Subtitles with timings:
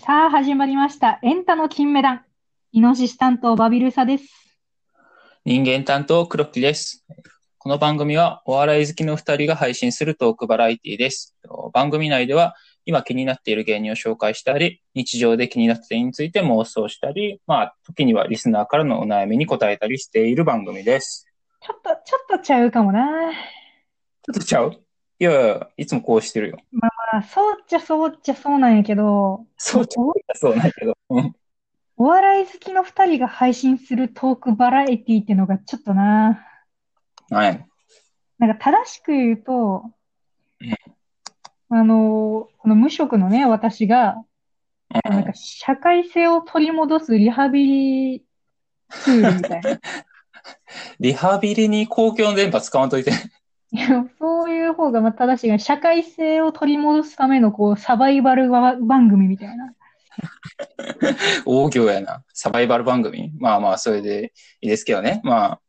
[0.00, 1.18] さあ、始まりました。
[1.22, 2.20] エンタの金メダル。
[2.72, 4.56] イノシシ担当バビルサです。
[5.44, 7.04] 人間担当黒木です。
[7.58, 11.36] この番組はお笑い好きの二人が配信するトークバラエティです。
[11.72, 21.26] 番組内では今気になっている芸人を紹介したり、日常で気になった点について妄想したり、まあ、時にはリスナーからのお悩みに答えたりしている番組です。
[21.60, 23.32] ちょっと、ちょっとちゃうかもな。
[24.22, 24.72] ちょっとちゃう？
[25.18, 26.58] いやいや、いつもこうしてるよ。
[26.70, 26.90] まあ、
[27.30, 30.96] そうっちゃそうっちゃそうなんやけど、そうちゃうそうなんやけど。
[31.10, 31.34] うん
[32.00, 36.46] お笑い好きの二人が配信するトークバラエティってのがちょっとな。
[37.28, 37.66] はい。
[38.38, 39.82] なんか正しく言うと
[41.70, 48.24] うん、あの、この無職のね、私が、うんなんか社会性を取り戻すリハビリ
[48.88, 49.80] ツールみたいな。
[50.98, 53.10] リハビリに公共の電波使わんといて。
[53.70, 59.74] いや、そういう方がまあ正しいが、社会性を取り戻すためのこうサバイバルば番組みたいな。
[61.44, 62.24] 大行やな。
[62.32, 63.32] サバイバル番組。
[63.38, 65.20] まあまあ、それでいいですけどね。
[65.22, 65.60] まあ。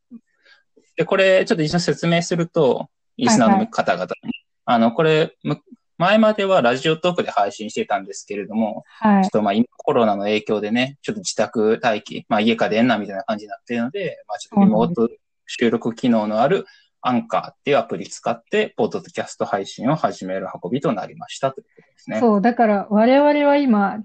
[0.96, 4.32] で、これ、ちょっと一応説明すると、リスナーの方々に。
[4.66, 5.62] あの、これ、む
[5.98, 9.30] 前まではラジオトークで配信してたんですけれども、はいちょっ。
[9.32, 15.10] とまあ今コロナの影響でね、ちょっと自宅待機、まあ家かでんなみたいな感じになっているので、まあちょっとリモート
[15.46, 16.66] 収録機能のある
[17.02, 22.20] アンカーっていうアプリ使って、ポッドキャスト配信を始める運びとなりましたということですね。
[22.20, 24.04] そう、だから我々は今、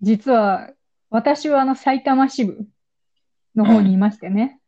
[0.00, 0.70] 実は、
[1.10, 2.66] 私はあの埼玉支部
[3.54, 4.58] の方にいましてね、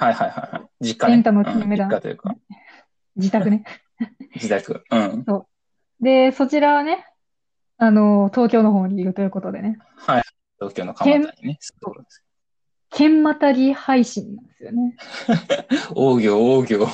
[0.00, 0.86] はいはいはいはい。
[0.88, 1.14] 実家ね。
[1.14, 2.34] エンタの金メダルうん実家というか、
[3.16, 3.64] 自宅ね。
[4.34, 4.82] 自宅。
[4.90, 5.24] うん。
[6.00, 7.06] で、そちらはね、
[7.76, 10.22] あの、東京の方にいるということでね、はい。
[10.58, 11.58] 東京の蒲田にね。
[11.60, 12.24] そうです
[12.90, 14.96] 県またぎ配信なんですよね。
[15.94, 16.86] 大行、大行。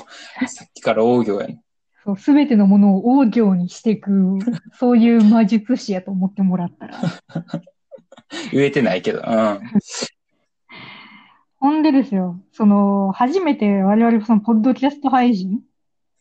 [0.47, 1.62] さっきから大行やね。
[2.05, 4.39] そう、すべてのものを大行にしていく、
[4.78, 6.98] そういう魔術師やと思ってもらったら。
[8.52, 9.20] 言えてないけど。
[9.20, 9.61] うん。
[11.58, 15.62] ほんでですよ、その、初めて我々その、ポッドキャスト配信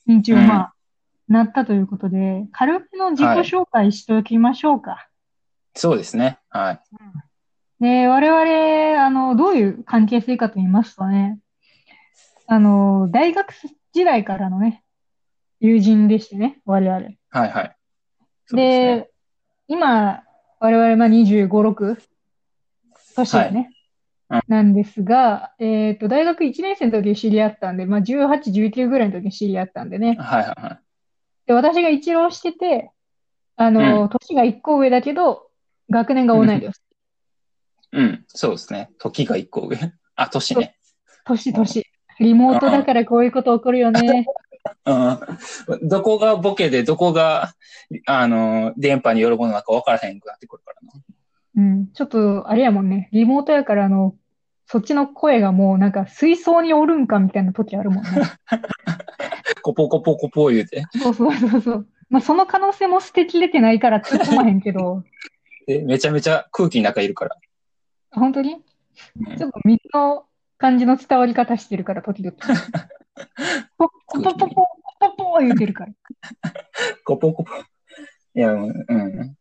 [0.08, 0.74] に一応うんまあ、
[1.28, 5.08] なったということで、軽くの自己紹介しておきましょうか。
[5.76, 6.40] そうですね。
[6.50, 6.82] はい。
[7.86, 11.38] で、我々、あの、どういう関係性かと言いますとね、
[12.48, 13.54] あの、大学
[13.94, 14.84] 時代からのね、
[15.60, 16.96] 友人でしてね、我々。
[17.30, 17.78] はいはい。
[18.50, 19.10] で、ですね。
[19.68, 20.24] 今、
[20.60, 21.98] 我々、まあ、25、6、
[23.18, 23.58] 年だね。
[23.60, 23.76] はいうん
[24.48, 30.18] なんですが、えっと、大学1年生の時に知り合ったんで、まあ、18、19ぐらいの時に知り合ったんでね。
[30.20, 30.80] はいはいはい。
[31.46, 32.92] で、私が一浪してて、
[33.56, 35.52] あの、年が1個上だけど、
[35.92, 36.74] 学年が同い年。
[37.96, 38.26] うん。
[38.28, 38.90] そうですね。
[39.00, 39.78] 時が一個上。
[40.16, 40.76] あ、年ね。
[41.26, 41.86] 年、年。
[42.20, 44.26] リモートだからこういうこと起こるよね。
[44.86, 45.88] うん。
[45.88, 47.54] どこがボケで、どこが、
[48.06, 51.04] あの、電波によるものなのか分からへんくなってくるからな。
[51.58, 51.88] うん。
[51.94, 53.10] ちょっと、あれやもんね。
[53.12, 54.16] リモートやから、あの、
[54.68, 58.10] そっちの声がもうなんか水槽におるんかみたいな時あるもんね。
[59.62, 60.84] コポコポコポ言うて。
[60.92, 61.88] そうそうそうそう。
[62.10, 65.04] まあ、その可能性も捨てきれてないから突っ込まへんけど、
[65.68, 67.38] で、めちゃめちゃ空気の中いるから。
[68.16, 70.26] 本当に、ね、ちょっと水の
[70.58, 72.36] 感じの伝わり方してるから、時々。
[73.78, 74.66] ポポポポポ
[75.00, 75.94] ポポ言うてるから。
[77.04, 77.54] コポコポ。
[77.56, 79.38] いや、うん。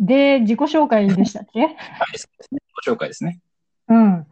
[0.00, 1.60] で、自己紹介でしたっけ？
[1.60, 1.70] はい、
[2.18, 2.60] そうですね。
[2.60, 3.40] 自己紹介ですね。
[3.88, 4.26] うん。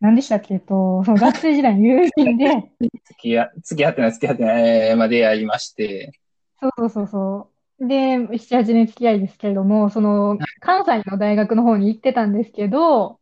[0.00, 0.54] 何でしたっけ？
[0.54, 2.72] えっと、その学生時代の友人で。
[3.04, 6.12] 付き合、付き合ってない、付き合ってない、まあ、出会いまして。
[6.60, 8.28] そうそうそうそうで、7、
[8.58, 13.20] 8年付き合いですけれども、その、関西の大学の方に行ってたんですけど、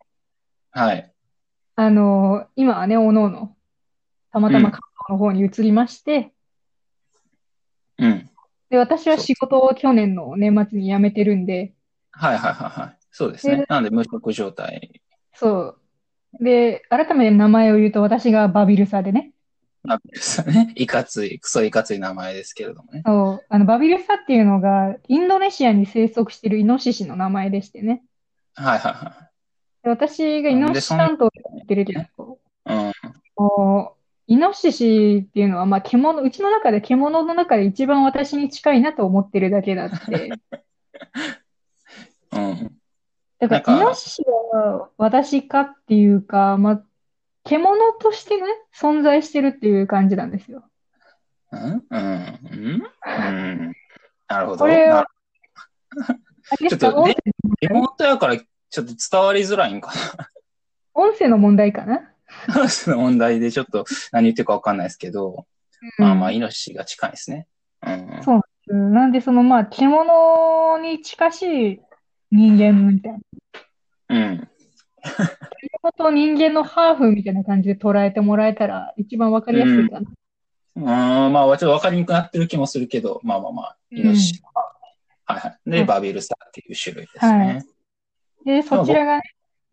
[0.70, 1.12] はい。
[1.74, 3.56] あの、今はね、おのおの、
[4.32, 6.32] たまたま関東の方に移りまして、
[7.98, 8.30] うん。
[8.70, 11.74] で、私は仕事を去年の年末に辞めてるんで、
[12.10, 12.98] はいはいはいはい。
[13.10, 13.66] そうですねで。
[13.68, 15.02] なので、無職状態。
[15.34, 15.76] そ
[16.40, 16.44] う。
[16.44, 19.32] で、改めて名前を言うと、私がバビルサでね。
[19.86, 20.72] なんですよね。
[20.76, 23.02] いかつい、クソいかつい名前ですけれどもね。
[23.04, 23.44] そう。
[23.48, 28.02] あの、バビルサっていうのが、インドネシアに生息しているイノシシの名前でしてね。
[28.54, 29.30] はいはいは
[29.82, 31.30] で私がイノシシ担当っ
[31.66, 32.04] てるけど、い。
[32.66, 32.92] うん。
[33.34, 33.96] こう
[34.28, 40.32] イノシシっていうのは、まあ、獣、うちの中で獣の中で一番私に近いなと思ってるだけだって。
[42.32, 42.76] うん。
[43.38, 46.82] だから、イノシシは私かっていうか、まあ、
[47.46, 48.46] 獣としてね、
[48.78, 50.64] 存在してるっていう感じなんですよ。
[51.52, 51.84] うん？
[51.88, 52.40] うん？
[52.52, 52.82] うん？
[52.82, 53.12] う
[53.68, 53.72] ん？
[54.28, 54.58] なるほど。
[54.58, 55.06] これは
[56.68, 57.14] ちょっとね音声
[57.62, 59.92] リモートやからちょっと伝わりづらいんか
[60.92, 62.12] 音声の問題かな？
[62.48, 62.68] な。
[62.68, 65.46] その問題でちょっと何言ってるかわかんないですけど、
[65.98, 67.46] まあまあ、イノシシが近いですね。
[67.86, 68.20] うん。
[68.24, 71.42] そううんなんで、その、まあ、獣に近し
[71.74, 71.80] い
[72.32, 73.18] 人間みたいな。
[74.08, 74.48] うん。
[75.90, 80.10] 獣と人間のハーフみたいな感じで捉えてもらえたら一番わかりやすいかな。
[80.76, 84.42] うーん、まあ、ちょっと分かりにくくなってる気もするけど、まあまあまあ、イノシシ。
[85.24, 85.70] はいはい。
[85.70, 87.64] で、はいバビルスターっていう種類ですね。
[88.44, 89.22] で、そちらがね、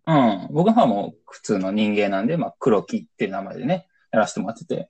[0.05, 0.47] うん。
[0.51, 4.89] 僕の方はもう普通の人間なんで、まあ、黒木っていう名前でね、やらせてもらってて。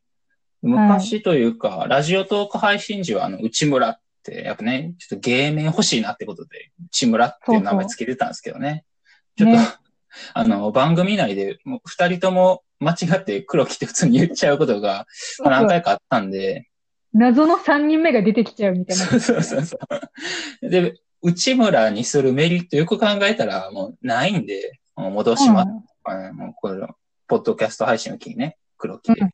[0.61, 8.85] 昔というか、ラジオトーク配信時は、あの、内村って、やっぱね、ちょっと芸名欲しいなってことで、内村っていう名前つけてたんですけどね。
[9.35, 9.82] ちょっと、ね
[10.33, 15.07] あの、番組内で、もう二人とも間違って黒木って普通に言っちゃうことが、
[15.43, 16.69] まあ何回かあったんで、
[17.13, 19.05] 謎の3人目が出てきちゃうみたいな。
[19.05, 19.77] そうそうそうそ
[20.61, 20.69] う。
[20.69, 25.69] で、内村にするメリットよく考えたら、もうないんで、もう戻します。
[26.05, 26.87] あのもうこれ、
[27.27, 29.21] ポッドキャスト配信の時にね、黒木で。
[29.21, 29.29] うん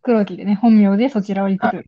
[0.00, 1.84] 黒木でね、本名でそちらを行く。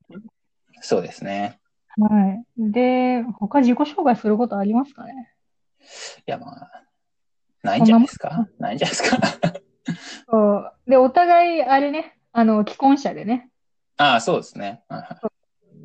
[0.83, 1.59] そうですね。
[1.97, 2.71] はい。
[2.73, 5.33] で、他自己紹介することありますかね？
[6.27, 6.83] いや、まあ、
[7.63, 8.49] ないんじゃないですか？
[8.59, 9.19] ないんじゃないですか？
[10.31, 10.73] そう。
[10.87, 13.51] で、お互い、あれね、あの、既婚者でね、
[13.97, 14.83] ああ、そうですね。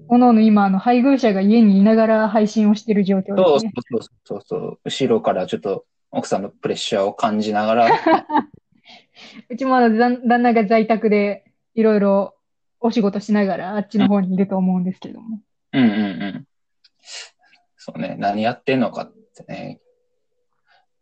[0.07, 3.72] おのおの今、あの、配偶者が家にいながら配信をしている状況そうですね。
[3.75, 4.80] そうそうそうそう。
[4.86, 7.88] 後ろからちょっと奥さんのプレッシャーを感じながら、
[9.50, 11.44] うちもあの旦旦那が在宅で
[11.74, 12.36] いろいろ
[12.80, 15.39] お仕事しながらあっちの方にいると思うんですけども。
[15.74, 15.98] うんうんう
[16.28, 16.45] ん。
[17.78, 19.80] そうね、何やってんのかってね、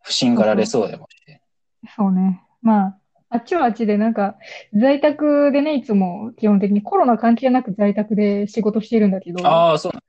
[0.04, 1.42] 不審がられそうでもして。
[1.96, 2.44] そうね。
[2.62, 2.98] まあ、
[3.30, 4.38] あっちはあっちでなんか
[4.76, 10.02] 在宅でね、いつも基本的にコロナ関係なく在宅で仕事してるんだけど、ああ、そうなん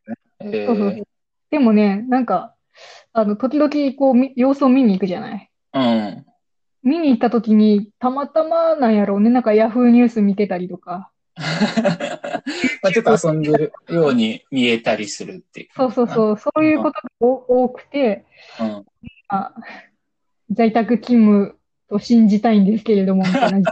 [0.51, 0.59] ですね。
[0.63, 1.05] えそうそうそう
[1.51, 2.55] でもね、なんか、
[3.13, 5.51] あの、時々こうみ様子を見に行くじゃない。
[5.73, 5.83] えう
[6.19, 6.27] ん。
[6.83, 11.11] 見に行った時に、たまたまなんやろうね、なんかヤフーニュース見てたりとか、
[12.83, 15.69] まあちょっと遊んでるように見えたりするっていう。
[15.75, 18.25] そうそうそう、そういうことがお多くて、
[18.61, 18.85] うん。
[19.29, 19.55] あ、
[20.51, 23.63] 在宅勤務と信じたいんですけれども、み たい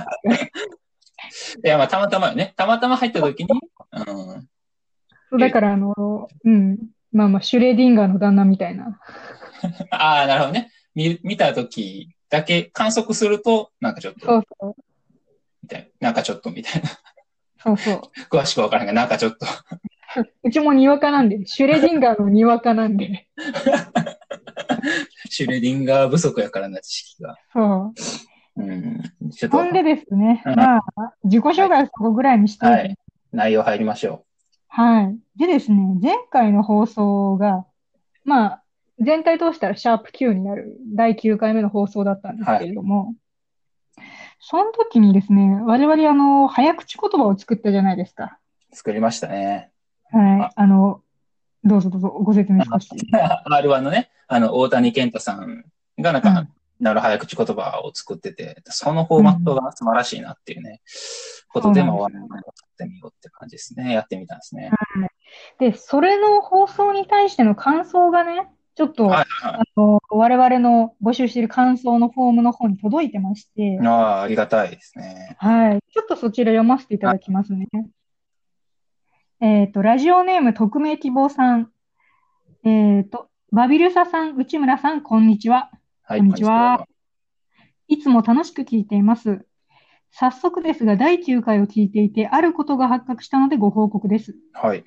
[1.62, 2.54] や、まあたまたまよね。
[2.56, 3.48] たまたま入った時に、
[3.92, 4.48] うん。
[5.30, 6.78] そうだから、あの、うん。
[7.12, 8.98] まあまあ、シュレディンガーの旦那みたいな。
[9.90, 10.70] ああ、なるほどね。
[10.94, 14.74] 見、見た時だけ観測すると、なんかちょっと、そうそう。
[15.62, 16.08] みたいな。
[16.08, 16.88] なんかちょっとみたいな。
[17.58, 18.00] そうそう。
[18.30, 19.46] 詳しくわからんが、なんかちょっと。
[20.42, 23.28] うちもにわかなんで、シュレディンガーのにわかなんで。
[25.30, 27.36] シュレディンガー不足やからな、知識が。
[27.52, 27.94] そ
[28.56, 28.62] う。
[28.62, 29.02] うん。
[29.30, 30.80] ちょっとほんでですね、うんまあ、
[31.24, 32.96] 自己紹介をそこぐらいにしておいて、はい
[33.32, 34.26] 内容入りましょ
[34.68, 35.18] はい。
[35.36, 37.66] でですね、前回の放送が、
[38.24, 38.62] まあ、
[39.00, 43.14] 全体通したらシャープ Q になる第9回目の放送だったんですけれども、
[44.40, 48.38] その時にですね、我々あの、早口言葉を作ったじゃないですか。
[48.70, 48.76] う。
[48.76, 49.70] 作りましたね。
[50.10, 50.50] はい。
[50.54, 51.02] あの、
[51.64, 52.90] どうぞどうぞご説明少し。
[53.46, 55.64] R1 のね、あの、大谷健太さん
[55.98, 56.48] がなんかうん、
[56.80, 60.80] なる早口言葉を作ってて、そのフォーマットが素晴らしいなっていうね、
[61.48, 62.44] ことで、まあ、我々もやっ
[62.76, 63.92] てみようって感じですね。
[63.92, 64.70] やってみたんですね。
[65.58, 75.36] で、それの放送に対しての感想がね、ちょっと、はいあの、我々の募集している感想のフォームの方に届いてまして、ああ、ありがたいですね。
[75.38, 75.78] はい。
[75.92, 77.68] ちょっとそちら読ませていただきますね。
[79.44, 81.68] えっと、ラジオネーム匿名希望さん。
[82.62, 85.72] えっと、バビルサさん、内村さん、こんにちは。
[86.04, 86.86] はい、こんにちは。
[87.88, 89.44] いつも楽しく聞いています。
[90.12, 94.36] 早速ですが、第9回を聞いていて、あることが発覚したのでご報告です。
[94.52, 94.84] はい。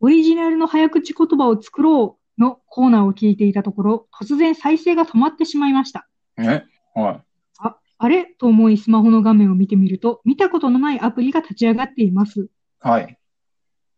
[0.00, 6.08] オリジナルの早口言葉を作ろうのコーナーを聞いていたところ、突然再生が止まってしまいました。
[6.38, 6.64] え？
[6.94, 7.22] は
[7.58, 8.24] あ、あれ？
[8.24, 12.44] と思いスマホの画面を見てみると、見たことのないアプリが立ち上がっています。
[12.44, 12.48] い。
[12.80, 13.17] はい。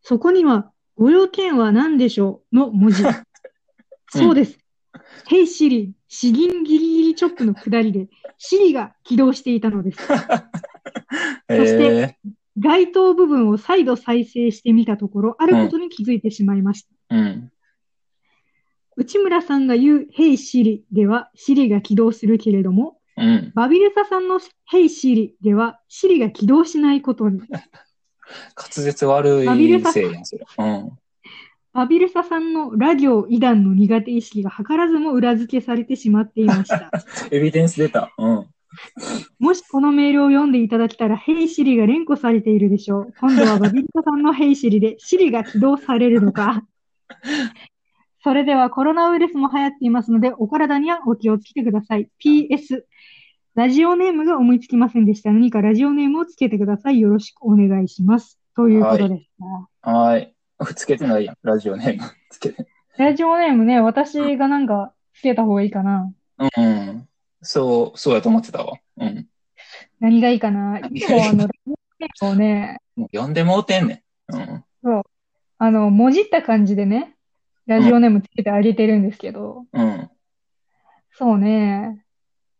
[0.02, 3.02] そこには、ご用件は何でしょうの文字。
[4.08, 4.58] そうです。
[5.28, 9.98] Hey Siri、詩吟ギリギリチョップの下りで、Siri が起動していたのです。
[11.48, 12.16] えそしてえ
[12.58, 17.16] 該当部分を再度再生してみたところ、あることに気づいてしまいました。
[17.16, 17.52] うん。
[18.96, 23.52] 内村さんが言う Hey Siri では Siri が起動するけれども、うん。
[23.54, 24.40] バビルサさんの
[24.70, 27.40] Hey Siri では Siri が起動しないことに。
[28.56, 30.44] 滑舌悪いせいやん、それ。
[30.58, 30.98] うん。
[31.72, 36.90] バビルサさんのラ行異談の苦手意識が図らずも裏付けされてしまっていました。
[37.30, 38.12] エビデンス出た。
[38.18, 38.46] うん。
[39.38, 43.14] もしこのメールを読んでいただけたら、ヘイシリが連呼されているでしょう。
[43.20, 46.64] 今度はバビルタさんのヘイシリで、シリが起動されるのか。
[48.22, 52.08] それではコロナウイルスも流行っていますので、お体にはお気をつけてください。
[52.22, 52.82] PS、
[53.60, 55.30] ラジオネームが思いつきませんでした。
[55.32, 56.98] 何かラジオネームをつけてください。
[56.98, 58.40] よろしくお願いします。
[58.56, 59.30] ということでし
[59.82, 59.90] た。
[59.90, 60.34] はい。
[60.76, 62.10] つけてないやん、ラジオネーム。
[62.30, 62.66] つけて。
[62.96, 66.10] ラジオネームね、私がなんかつけた方がいいかな。
[66.38, 67.06] うん。
[67.42, 68.78] そう、そうやと思ってたわ。
[68.96, 69.26] うん。
[70.00, 70.78] 何がいいかな。
[70.78, 74.64] いつもあの、ラジオネームをね、もう呼んでもうてんねん。
[74.84, 75.02] うん。
[75.58, 77.14] あの、もじった感じでね、
[77.66, 80.10] ラジオネームつけてあげてるんですけど、うん。
[81.12, 82.06] そうね。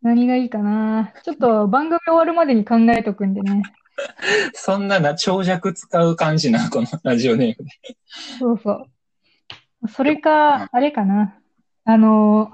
[0.03, 1.13] 何がいいかな。
[1.25, 3.63] ちょっと番組終わるまでに考えとくんでね。
[4.55, 7.97] そんなな、長尺使う感じな、このラジオネームで。
[8.39, 9.89] そうそう。
[9.89, 11.39] それか、あれかな。
[11.85, 12.51] あの、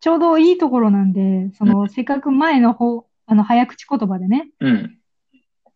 [0.00, 4.98] ちょうどいいところなんで、その、せっかく前の方、あの、早口言葉でね、うん。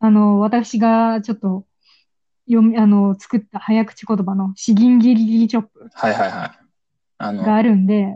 [0.00, 1.65] あの、私がちょっと、
[2.47, 6.50] 読み、あの、作った早口言葉の詩吟ギリギリチョップはいはいはい。
[7.19, 8.12] あの、があるんで、うん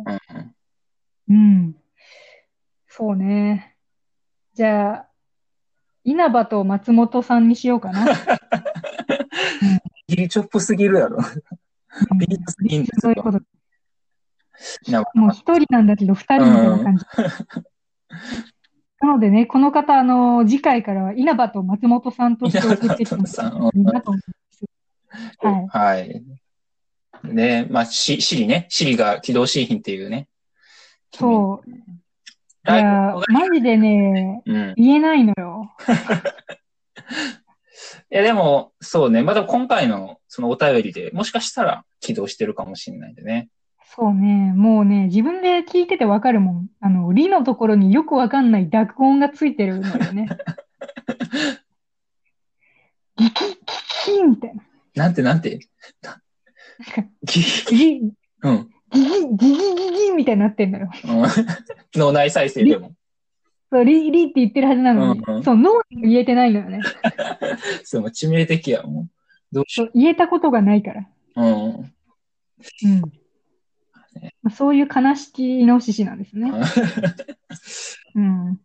[1.31, 1.35] うん。
[1.35, 1.77] うん。
[2.95, 3.75] そうね。
[4.53, 5.09] じゃあ、
[6.05, 8.05] 稲葉と松本さんにしようかな。
[10.07, 11.17] ギリチョップすぎるやろ。
[11.17, 11.21] う
[12.15, 13.01] んビリッとすぎんですよ。
[13.01, 13.41] そういうこと。
[14.91, 17.07] なもう一人なんだけど二人みたいな感じ。
[19.01, 23.25] なのでね、この方、あの、次回からは稲葉と松本さんとして送ってきても
[23.75, 24.67] いいなと思います。
[25.73, 25.99] はい。
[25.99, 26.23] はい。
[27.25, 28.67] で、まあ、し、シリね。
[28.69, 30.29] シリが起動しいひんっていうね。
[31.11, 31.71] そう。
[32.65, 34.75] いやマジでね、うん。
[34.77, 35.75] 言えないのよ。
[38.11, 39.23] いや、でも、そうね。
[39.23, 43.49] まだ今回のそのお便りで、もしかしたら起動してるかもしれないんでね。
[43.95, 46.69] そうね、もうね、自分で聞いててわかるもん。
[46.81, 50.29] あの、リのところによくわかんない濁音がついてるのよね。
[53.17, 53.57] ギキ、ギ
[54.05, 54.63] キみたいな。
[54.95, 55.59] なんてなんて。
[57.25, 58.71] ギギ、ギうん。
[58.93, 60.91] ギ、ギギギギみたいになってんのよ。
[61.05, 61.23] うん
[61.95, 62.93] 脳内再生でも。
[63.71, 66.81] そう、リ、リって言ってるはずなのに、うんうんそう、脳にも言えてないのよね。
[67.85, 69.11] そう、致命的やもん。
[69.51, 71.09] どうしよう、言えたことがないから。
[71.37, 71.43] う。
[71.43, 71.45] ん。
[71.45, 71.93] うん。
[74.51, 76.53] そういう悲しきイノシシなんですね。
[78.15, 78.61] うん。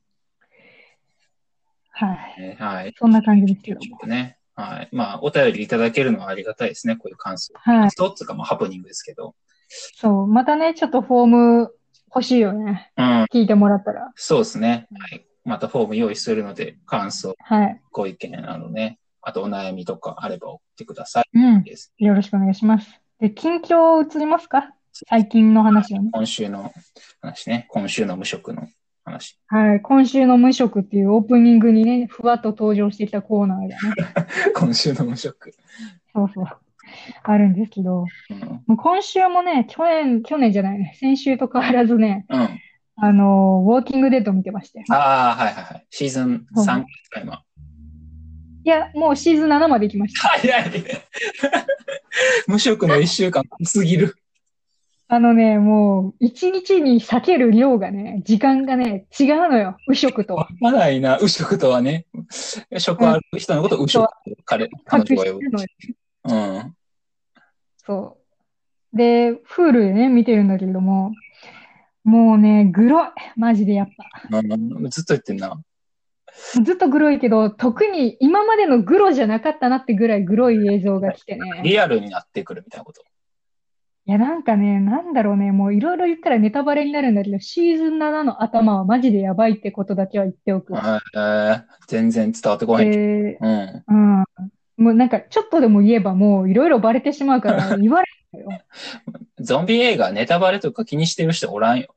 [1.91, 2.55] はい。
[2.59, 2.93] はい。
[2.97, 3.99] そんな感じですけども。
[4.05, 4.37] ね。
[4.55, 4.89] はい。
[4.91, 6.95] まあ、お便りいただけるのはありがたいですね。
[6.95, 7.53] こういう感想。
[7.55, 7.89] はい。
[7.89, 9.35] 一つか、まあ、ハプニングですけど。
[9.67, 11.71] そう、またね、ちょっとフォーム
[12.13, 12.91] 欲しいよね。
[12.97, 13.23] うん。
[13.33, 14.11] 聞いてもらったら。
[14.15, 14.87] そうですね。
[14.97, 15.25] はい。
[15.43, 17.81] またフォーム用意するので、感想、はい。
[17.91, 21.63] ご意見、あのね、あとお悩みとかあれば送ってくださうんい。。
[21.63, 21.93] です。
[21.97, 23.01] よろしくお願いします。
[23.19, 24.73] で、近況移りますか？
[25.09, 26.09] 最近の話をね。
[26.11, 26.73] 今週の
[27.21, 27.67] 話ね。
[27.69, 28.67] 今週の無職の
[29.05, 29.39] 話。
[29.47, 29.81] はい。
[29.81, 33.77] 今週の無職っていうオープニングにね、ふわっと登場してきたコーナーがね。
[34.55, 35.53] 今週の無職。
[36.13, 36.45] そうそう。
[37.23, 38.39] あるんですけど、うん。
[38.39, 42.59] もう今週もね、去年、去年じゃないね、先週と変わらずね、うん。
[42.99, 44.83] あのウォーキングデッド見てまして。
[44.89, 45.85] ああ、はいはいはい。
[45.89, 46.65] シーズン3
[47.11, 47.43] 回今。
[48.63, 50.27] いや、もうシーズン7まで行きました。
[50.29, 50.71] 早い。
[52.47, 54.15] 無職の1週間すぎる。
[55.09, 59.77] あのね、もう、一日に避ける量がね、時間がね、違うのよ。
[59.87, 60.49] 無職とは。
[60.59, 62.07] まないな、右職とはね。
[62.77, 64.11] 職ある人のことを右職と
[64.43, 66.33] 彼、彼隠女が呼ぶ。
[66.35, 66.75] うん。
[67.87, 68.17] そ
[68.93, 68.97] う。
[68.97, 71.13] で、フールでね、見てるんだけれども、
[72.03, 73.07] もうね、グロい。
[73.35, 74.37] マジでやっぱ。
[74.37, 75.59] うんずっと言ってんな。
[76.63, 81.61] ずっとグロいけど、特に今までのグロじゃなかったなってぐらいグロい映像が来てね。
[81.63, 83.01] リアルになってくるみたいなこと。
[83.01, 91.01] いや、なんかね、なんだろうね、もういろいろ言ったらネタバレになるんだけど、シーズン7の頭はマジでやばいってことだけは言っておくわ。
[91.13, 92.89] えー全然伝わってこない。
[92.89, 93.83] で、うん。
[93.87, 94.25] うん。
[94.77, 98.61] もうなんか、ちょっとでも言えばもういろいろバレてしまうから 言われるのよ。
[99.39, 101.87] ゾンビ映画、ネタバレとか気にしてる人おらんよ。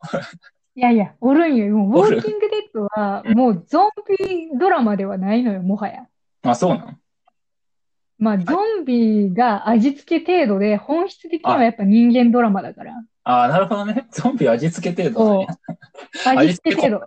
[0.74, 1.68] いやいや、おるんよ。
[1.76, 6.06] もう、ウォーキングデッドは、もうゾンビドラマではないのよ、もはや。
[6.42, 7.00] あ、そうなん
[8.18, 12.94] まあ、ゾンビが味付け程度で、本質的にはやっぱ人間ドラマだから。
[13.24, 14.06] あなるほどね。
[14.10, 17.06] ゾンビ味付け程度なんや味付け程度。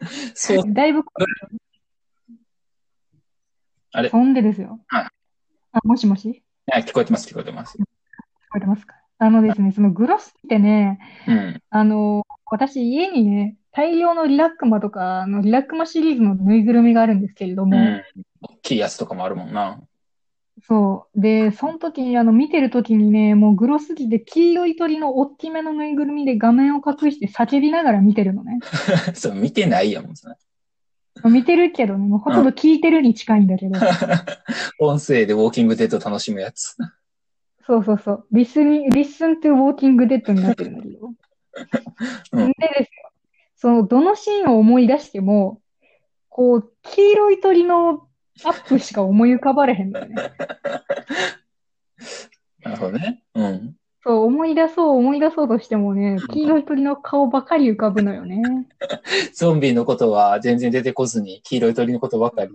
[0.34, 0.72] そう。
[0.72, 1.02] だいぶ、
[3.92, 4.08] あれ？
[4.08, 4.80] そんでですよ。
[4.88, 5.06] はい
[5.72, 6.42] あ、もしもし？
[6.66, 7.76] はい聞こえてます、聞こえてます。
[7.78, 7.86] 聞こ
[8.56, 8.94] えてますか？
[9.18, 11.60] あのですね、そのグロスってね、うん。
[11.70, 18.02] あの、私家にね、大量のリラックマとか、あのリラックマシリーズのぬいぐるみがあるんですけれども、うん。
[18.40, 19.78] 大きいやつとかもあるもんな。
[20.62, 21.20] そう。
[21.20, 28.58] で、その時に、あの、見てる時にね、もうグロすぎて、黄色い鳥の大きめのぬいぐるみで画面を隠して叫びながら見てるのね。
[29.14, 30.34] そう、見てないやもん、それ
[31.24, 33.78] 見てるけどね、もうほとんど聞いてるに近いんだけど。
[34.78, 36.76] 音声でウォーキングデッド楽しむやつ。
[37.66, 38.26] そうそうそう。
[38.32, 41.12] リスニ、listen to walking dead になってるんだけど。
[42.32, 43.10] うんでですよ。
[43.56, 45.60] その、どのシーンを思い出しても、
[46.28, 48.08] こう、黄色い鳥の
[48.44, 50.14] アップしか思い浮かばれへんのよね。
[52.62, 53.22] なるほどね。
[53.34, 53.76] うん。
[54.02, 58.66] そう、思い出そう思い出そうとしてもね、黄色い鳥の顔ばかり浮かぶのよね。
[59.34, 62.54] ゾンビのことは全然出てこずに、黄色い鳥のことばかり。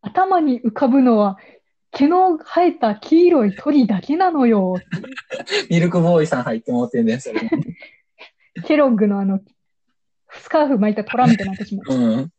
[0.00, 1.38] 頭に浮かぶのは、
[1.92, 4.76] 毛の生えた黄色い鳥だけなのよ。
[5.68, 7.40] ミルクボーイさん入ってもうてんねん、それ。
[8.64, 9.40] ケロッグのあの、
[10.32, 11.94] スカーフ巻いた虎みたいになってしまう。
[11.94, 12.32] うん。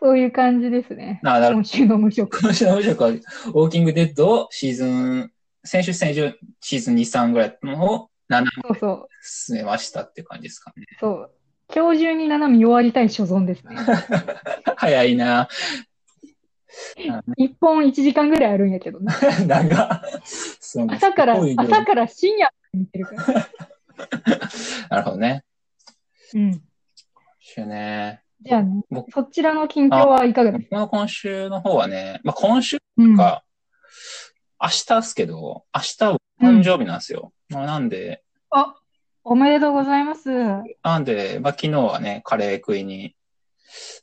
[0.00, 1.20] そういう感じですね。
[1.24, 2.40] あ、なるほ今週の無職。
[2.40, 2.48] ど。
[2.48, 5.32] 今週の無職は、ウォーキングデッドをシーズン、
[5.66, 9.08] 先週、先週、シーズン2、3ぐらいのを7そうそう。
[9.22, 10.84] 進めましたって感じですかね。
[11.00, 11.30] そう。
[11.74, 13.76] 今日中に7見終わりたい所存ですね。
[14.76, 15.48] 早いな。
[17.36, 19.12] 一本1時間ぐらいあるんやけどね。
[19.46, 20.02] 長。
[20.90, 23.48] 朝から朝から深夜見てるから。
[24.90, 25.42] なるほどね。
[26.34, 26.50] うん。
[26.52, 26.60] 今
[27.40, 28.22] 週ね。
[28.42, 30.86] じゃあね僕、そちらの近況はいかがですか？
[30.86, 33.16] 今週の方はね、まあ、今週うん。
[33.16, 33.42] か、
[34.60, 37.32] 明日っすけど、明日は誕生日なんですよ。
[37.48, 38.74] まあ、なんで、あ、
[39.24, 40.30] おめでとうございます。
[40.82, 43.14] なんで、まあ、昨日はね、カレー食いに、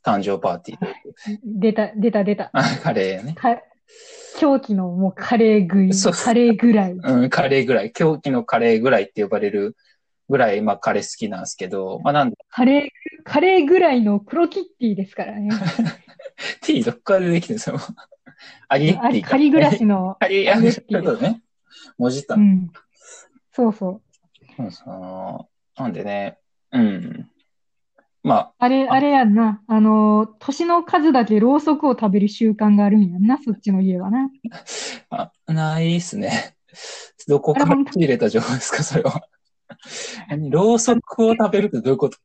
[0.04, 0.80] 誕生パーティー。
[1.44, 2.50] 出た、出た、出た。
[2.54, 3.34] あカレーね。
[3.34, 3.58] か
[4.40, 6.92] 狂気のもうカレー食い、そうカレーぐらい。
[6.92, 7.92] うん、カレーぐらい。
[7.92, 9.78] 狂気のカレーぐらいって呼ばれる
[10.30, 12.90] ぐらい、まあ、カレー好きなんですけど、まあ、なんで、カレー、
[13.24, 15.50] カレーぐらいの黒キッティですからね。
[16.62, 17.78] T どっから出てきてるんですよ。
[18.68, 19.28] アリエッティか。
[19.28, 21.42] あ仮暮らしの、 アリエッちティね、
[21.98, 22.44] もじったの。
[22.44, 22.72] うん。
[23.52, 24.02] そうそ
[24.58, 24.64] う。
[24.64, 26.38] うんそのなんでね、
[26.72, 27.30] うん。
[28.22, 29.62] まあれ、あれやんな。
[29.68, 34.30] あの、年の数だけろうそくを食べる習慣があるんやんな、そっちの家はな。
[35.10, 36.56] あ、あないっすね。
[37.28, 39.28] どこから仕入れた情報ですか、それは。
[40.30, 40.50] 何？
[40.50, 42.18] ろうそくを食べるってどういうこと？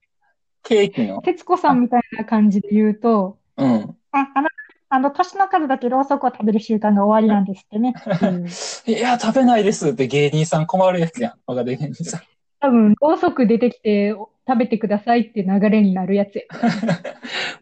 [0.62, 3.96] ケーキの徹子さんみたいな感じで言うと、うん。
[4.12, 4.48] あ、あの、
[4.90, 7.92] あの、年の数だけろうそくを食べる習慣が終わりなんですってね。
[8.22, 8.46] うん
[8.86, 11.34] いや、食べないですって芸人さん困るやつやん。
[11.46, 12.22] 若手芸人さん。
[12.60, 14.14] 多分、ろうそく出てきて
[14.46, 16.44] 食べてくださいって流れになるやつや。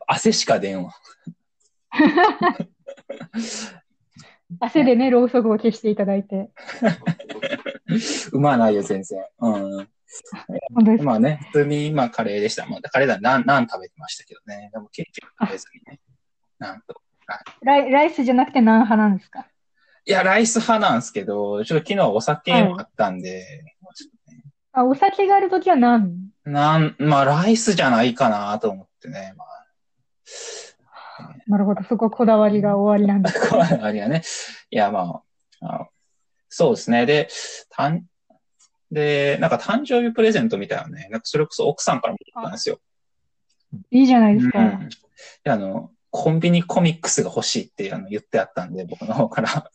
[0.06, 0.92] 汗しか出んわ。
[4.60, 6.50] 汗でね、ろうそくを消していただいて。
[8.32, 9.24] うまないよ、全然。
[9.40, 9.88] うん。
[11.02, 12.64] まあね、普通に、まあカレーでした。
[12.66, 14.70] まあカレーだ、ナン、ナン食べてましたけどね。
[14.72, 16.00] でもケーキは食べずにね。
[16.58, 17.00] なんと。
[17.62, 19.46] ライライスじゃなくてナン派なんですか？
[20.04, 23.64] いや、ライス派なんですけど、ちょっと昨日お酒もあったんで、
[24.72, 26.28] あ、お酒があるときはナン？
[26.44, 29.34] なん、まあライスじゃないかなと思ってね。
[29.36, 29.46] まあ
[31.48, 33.40] なるほど、そここだわりが終わりなんです。
[33.50, 34.22] こうあれがね。
[34.70, 35.22] いや、ま
[35.60, 35.88] あ、あ
[36.48, 37.06] そうですね。
[37.06, 37.28] で、
[37.70, 38.04] たん、
[38.90, 42.78] で、なんか誕生日プレゼントみたいなね、なんかそれこそ奥さんからもらったんですよ。
[43.90, 44.58] いいじゃないですか。
[44.58, 44.88] うん
[45.42, 49.70] であの、コンビニコミックスが欲しいってあの言ってあったんで、僕の方から。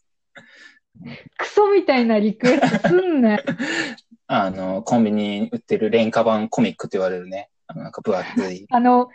[1.38, 3.43] クソみたいなリクエストすんなよ。
[4.25, 8.65] あの、コンビニに売ってる廉価版コミックと言われるね、あの、なんか分厚い。
[8.71, 9.10] あの、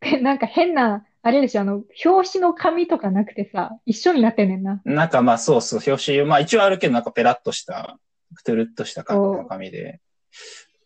[0.00, 4.82] えなんか変な、あれでしょ、あの、表紙の紙とかなくてさ、一緒になってんねんな。
[4.84, 7.96] なんかまあそうそう、表紙、まあ一応あるけど、なんかペラッとした、
[8.44, 10.00] トゥルッとした感じの紙で、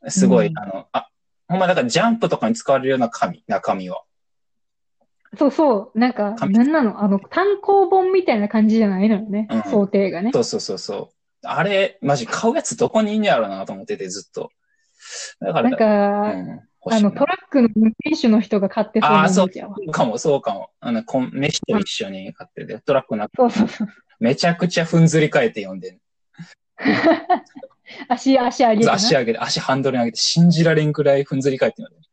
[0.09, 1.09] すごい、うんあの、あ、
[1.49, 4.03] ほんまだからジャンプとかに使われるような紙、中身は。
[5.39, 7.03] そうそう、なんか、紙なんなの？
[7.03, 9.63] あの、単行本みたいな感じじゃないのよねうん。
[9.63, 10.31] 想定がね。
[10.33, 11.15] そうそうそうそう。
[11.43, 14.51] あれ、マジ買うやつどこにいんねやろうなと思ってて、ずっと。
[15.41, 19.91] だから、なんか、うん、欲しいなあの、トラックの運転手の人が買ってそうなああ、そう。
[19.93, 20.71] かも、そうかも。
[20.81, 23.89] あの、こん飯と一緒に買ってて、トラックの中、そうそうそう。
[24.19, 25.99] めちゃくちゃふんずり返って読んでん
[28.09, 28.95] 足、足上げてな。
[28.95, 32.10] 足上げて、足ハンドルに上げて、信じられんくらいふんずり返って読んでん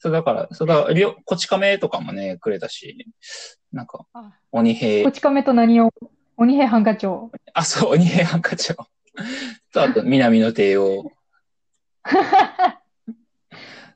[0.00, 3.06] そう、だから、そうだ、りょこち亀とかもね、くれたし、
[3.70, 5.92] なんか、あ鬼平こ、ち亀と何を？
[6.38, 7.30] 鬼平犯科長。
[7.52, 8.76] あ、そう、鬼平ハンカチを。
[9.72, 11.04] と、あと、南の帝王。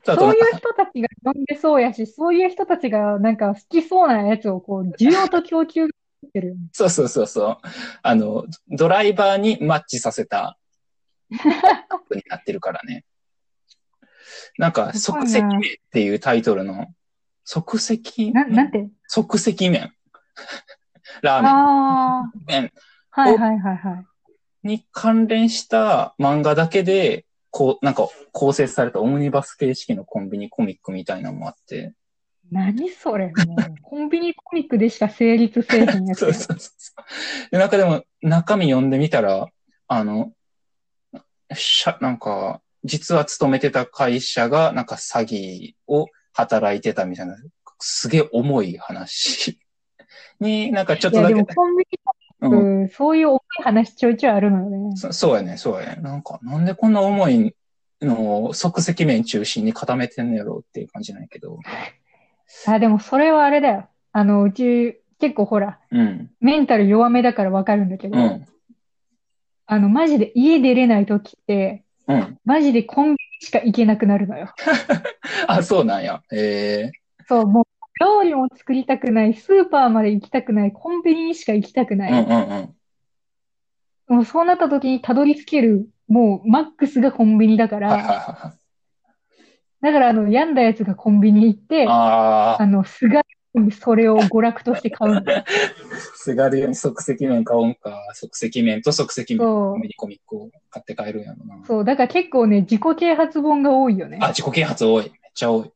[0.03, 5.91] と、あとそういう人たちが読んでそうやし、そういう人たちがなんか好きそうなやつをこう、需要と供給し
[6.31, 6.55] てる。
[6.71, 7.57] そうそうそうそう。
[8.03, 10.59] あの、ドライバーにマッチさせた
[11.89, 13.05] カップになってるからね。
[14.57, 16.87] なんか、即席麺っていうタイトルの、
[17.43, 18.31] 即席？
[18.31, 18.89] な、なんて？
[19.07, 19.93] 即席麺。
[21.21, 21.51] ラーメン。
[21.51, 22.71] あ麺
[23.11, 23.91] あ、はいはいはいは
[24.63, 24.67] い。
[24.67, 31.93] に関連した漫画だけで、こう、なんか構成されたオムニバス形式のコンビニコミックみたいなのもあって。
[32.51, 33.27] 何それ？
[33.45, 36.35] もう、コンビニコミックでしか成立せえへんやつ そうや。
[36.35, 37.51] そうそう。
[37.51, 39.47] で、なんかでも、中身読んでみたら、
[39.87, 40.33] あの、
[41.53, 47.35] しゃ、なんか、実は勤めてた会社が、なんか詐欺を働いてたみたいな、
[47.79, 49.59] すげえ重い話
[50.39, 51.99] に、 なんかちょっとだけでも、コンビニ
[52.41, 52.81] うん。
[52.81, 54.95] うん、そういう重い話ちょいちょいあるのよね。
[54.95, 56.01] そそうやね、そうやね。
[56.01, 57.55] なんか、なんでこんな重い
[58.01, 61.59] のを即席麺中心に固めてんのやろうっていう感じなんやけど。
[62.67, 63.89] あ、でもそれはあれだよ。
[64.11, 66.31] あの、うち結構ほら、うん。
[66.39, 68.45] メンタル弱めだからわかるんだけど、うん。
[69.65, 72.37] あの、マジで家出れない時って、うん。
[72.45, 74.53] マジでコンビニしか行けなくなるのよ。
[75.47, 76.21] あ、そうなんや。
[76.31, 76.91] え
[77.27, 77.65] そう、もう
[77.99, 82.21] 料理も作りたくない、スーパーまで行きたくない、コンビニにしか行きたくなえうんい。
[82.21, 82.75] うん
[84.09, 84.15] うん。
[84.15, 88.65] もうそうなった時にたどり着ける、もうマックスがコンビニだから、はいはい。
[89.81, 93.23] だからあの、病んだやつがコンビニ行って、ああの、すがに
[93.71, 95.45] それを娯楽として買うんだ
[96.15, 98.01] すがるように即席麺買おんか。
[98.13, 101.65] 即席麺と即席麺そうコミコミックを買って帰るんやろな。
[101.65, 104.19] そう、だから結構ね、自己啓発本が多いよね。
[104.21, 105.03] あ、自己啓発多い。
[105.03, 105.71] めっちゃ多い。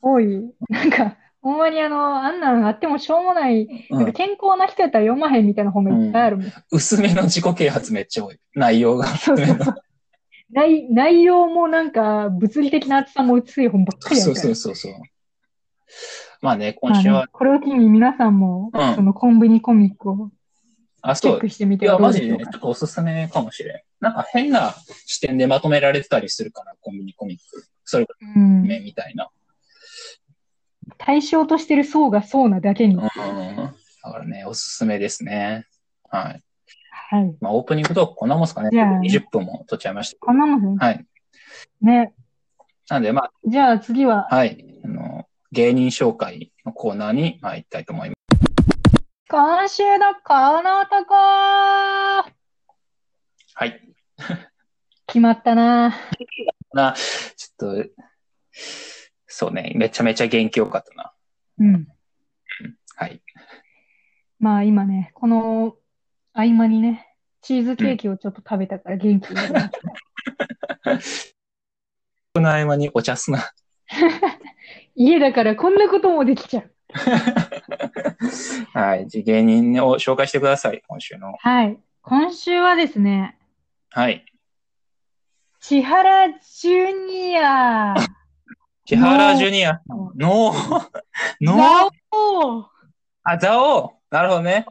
[0.00, 0.54] 多い。
[0.68, 3.98] なんか、ほんまにあの、あんなのあってもしょうもない、うん。
[3.98, 6.52] なんか健康な人やったら読まへんみたいな本がいっぱいあるもん。
[6.70, 8.38] 薄めの自己啓発めっちゃ多い。
[8.54, 9.06] 内容が。
[9.06, 9.74] そうそうそう。
[10.50, 14.36] 内、内容もなんか、物理的な厚さも薄い本ばっかりやそう。
[14.36, 14.92] そうそうそう。
[16.40, 20.30] まあね、まあね今週は、これを機に皆さんも、うんそのコンビニコミックを
[21.02, 21.48] あ、そうチェック。
[21.48, 22.44] してみいや、てはどマジでね。
[22.44, 23.80] ちょっとおすすめかもしれん。
[24.00, 24.74] なんか変な
[25.06, 27.64] 視点でまとめられてたりするから、コンビニコミック。
[27.84, 28.68] それこうんそ。
[28.68, 29.28] ね、みたいな。
[30.98, 32.94] 対象としてる層がそうなだけに。
[32.94, 33.02] うん。
[33.02, 35.66] だからね、おすすめですね。
[36.08, 36.42] はい。
[37.10, 37.36] はい。
[37.40, 38.70] まあ、オープニングトークこんなもんすかね。
[38.72, 40.18] じゃあ20分も取っちゃいました。
[40.20, 41.06] こんなもんはい。
[41.80, 42.12] ね。
[42.88, 44.80] なんで、まじゃあ次は、あ、はい。
[44.84, 45.17] あの、
[45.50, 48.18] 芸人紹介のコーナーに参りたいと思います。
[49.30, 52.24] 今週のこの男は
[53.64, 53.80] い。
[55.06, 55.94] 決まったな。
[56.74, 57.90] な、ちょっと、
[59.26, 61.14] そうね、めちゃめちゃ元気よかったな。
[61.60, 61.88] うん。
[62.96, 63.22] はい。
[64.38, 65.76] まあ今ね、この
[66.34, 69.80] 合間にね、チーズケーキをちょっと食べたから元気になりました。
[72.34, 73.50] この合間にお茶すな。
[75.00, 76.70] 家だからこんなこともできちゃう。
[78.74, 79.06] はい。
[79.08, 81.34] じゃあ芸人を紹介してください、今週の。
[81.38, 81.78] はい。
[82.02, 83.38] 今週はですね、
[83.90, 84.24] はい。
[85.60, 87.94] 千原ジュニア。
[88.86, 89.80] 千原ジュニア。
[90.16, 90.52] の。
[90.52, 92.66] の座王
[93.24, 94.66] あ、座王なるほどね。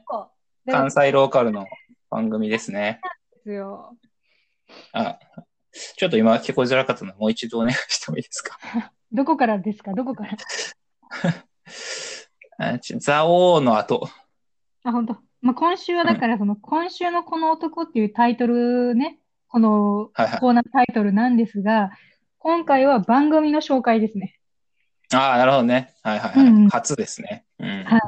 [0.65, 1.65] で関西ローカルの
[2.09, 2.99] 番組ですね。
[3.43, 3.95] すよ。
[4.91, 5.19] あ、
[5.97, 8.57] ちょっと今聞こえづらかったので、もう一度お願いしてもいいですか？
[9.11, 9.93] どこからですか？
[9.93, 10.37] どこから？
[12.73, 14.09] あちザオの後。
[14.83, 15.17] あ、本当。
[15.41, 20.39] まあ、今週はだから、その、今週のこの男っていうタイトルね、このはいはい。
[20.39, 21.91] コーナータイトルなんですが、
[22.39, 24.39] 今回は番組の紹介ですね。
[25.13, 25.93] ああ、なるほどね。
[26.03, 26.47] はいはいはい。
[26.47, 27.45] うんうん初ですね。
[27.59, 27.83] うん。
[27.83, 28.01] はい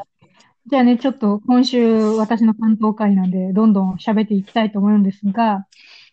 [0.66, 5.66] じゃあね、ちょっと今週私の担当会なんで、どんどん喋っていきたいと思うんですが、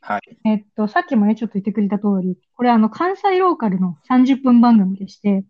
[0.07, 0.39] はい。
[0.45, 5.45] えっと、さっきもね、ちょっと言ってくれた通り、これあの、関西ローカルの30分番組でして、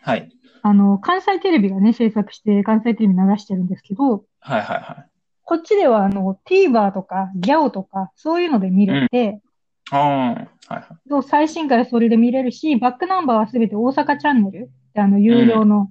[0.00, 0.32] はい。
[0.62, 5.10] あの、関西テレビがね、制作して、関西テレビ流してるんですけど、はいはいはい。
[5.42, 9.42] こっちではあの、TVer とか、ギャオとか、そういうので見れて、
[9.90, 11.22] ああ、はいはい。
[11.22, 15.90] 最新回はそれで見れるし、バックナンバーはすべて大阪チャンネルで、あの、有料の、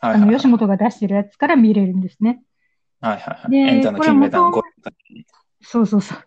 [0.00, 0.30] あの。
[0.30, 2.42] 吉本が出してるやつから見れるんですね。
[3.00, 3.50] はいはいはい。
[3.50, 4.90] でエンタの金メダルこれゴ
[5.62, 6.18] そうそうそう。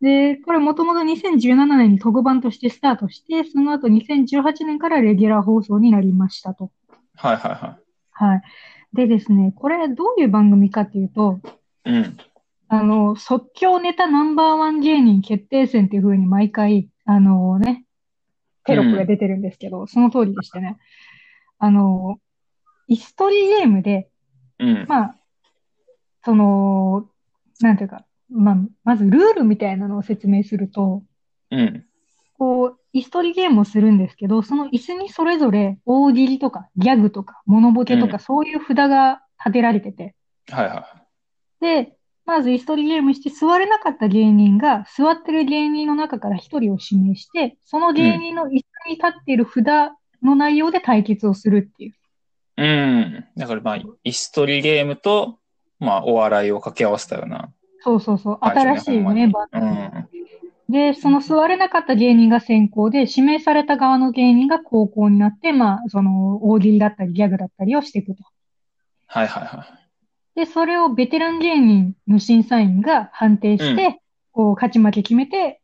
[0.00, 6.70] で、これもともと2017年に特番としてスタートして、その後2018年からレギュラー放送になりましたと。
[7.16, 7.78] はいはいは
[8.12, 8.42] はい。
[8.92, 11.40] でですね、これどういう番組かっていうと、
[11.84, 11.90] い。
[11.90, 12.16] うん。
[12.68, 17.84] あの、即興ネタナンバーワン芸人決定戦っていう風に毎回、あのね、
[18.64, 20.78] テロップが出てるんですけど、その通りでしてね。
[21.58, 22.18] あの、
[22.88, 24.08] 椅子取りゲームで、
[24.58, 24.86] うん。
[24.88, 25.16] まあ、
[26.24, 27.08] その、
[27.60, 31.02] なんていうか、まあ、まずルールみたいなのを説明すると、
[31.50, 31.84] うん。
[32.38, 40.14] こう、椅子取りゲームをするんですけど、その椅子にそれぞれ大喜利とかギャグとかモノボケとうんかそういう札が立てられてて、
[40.48, 40.86] はいは
[41.60, 48.60] で、まず椅子取りゲームして座れなかった芸人が座ってる芸人の中から一人を指名して、その芸人の椅子に
[48.96, 49.66] 立っている札
[50.22, 51.90] の内容で対決をするっていう。
[51.90, 51.94] い。
[52.56, 53.24] うん。
[53.36, 55.38] だからまあ、椅子取りゲームと、
[55.78, 57.52] まあ、お笑いを掛け合わせたような。
[57.82, 59.66] そうそうそう、はい新しいね、番う組。
[59.66, 60.08] ん。
[60.68, 68.22] で、その座れなかった芸人が先行で、指名された側の芸人が後攻になって、まあ、その大喜利だったりギャグだったりをしていくと。
[69.06, 69.64] はいはいは
[70.36, 70.38] い。
[70.38, 74.00] で、それをベテラン芸人の審査員が判定して、う
[74.32, 75.60] こう、勝ち負け決めて、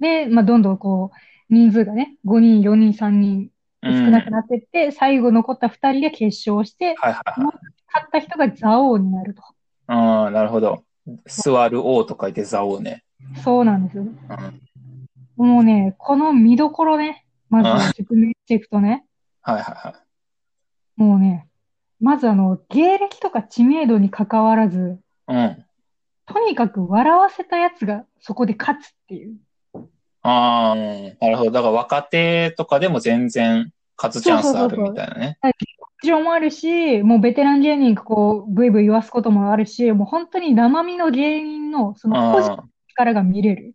[0.00, 3.50] で、まあ、どんどんこう、人数がね、5人、4人、3人
[3.84, 4.10] 少うん。
[4.10, 7.52] なくなってって、最後残った2人で決勝して、はいはいはい。
[7.86, 9.42] 勝った人が座王になると。
[9.86, 10.84] ああ、なるほど。
[11.26, 13.04] 座る王と書いて座王ね。
[13.44, 14.04] そうなんですよ。
[14.04, 14.16] うん。
[15.46, 19.04] もうね、この見どころね、まあず説明していくとね、
[19.42, 21.00] はいはいはい。
[21.00, 21.48] もうね、
[22.00, 25.64] まずあの、芸歴とか知名度に関わらず、うん。
[26.26, 29.36] とにかく笑わせたやつがそこで勝つっていう。
[30.22, 31.50] ああ、なるほど。
[31.50, 35.38] だから若手とかでも全然勝つチャンスあるみたいなね。
[35.42, 43.74] 事情もあるし、もうベテラン芸人がこう、ブイブイ言わすこともあるし、もう本当に生身の芸人のその個人の力が見れる。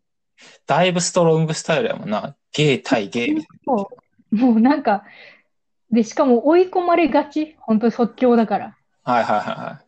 [0.66, 2.36] だいぶストロングスタイルやもんな。
[2.54, 3.90] ゲイ対ゲイみたいそ
[4.32, 4.36] う。
[4.36, 5.04] もうなんか、
[5.92, 7.56] で、しかも追い込まれがち。
[7.60, 8.78] 本当に即興だから。
[9.06, 9.14] な。
[9.14, 9.86] はいはいはいはい。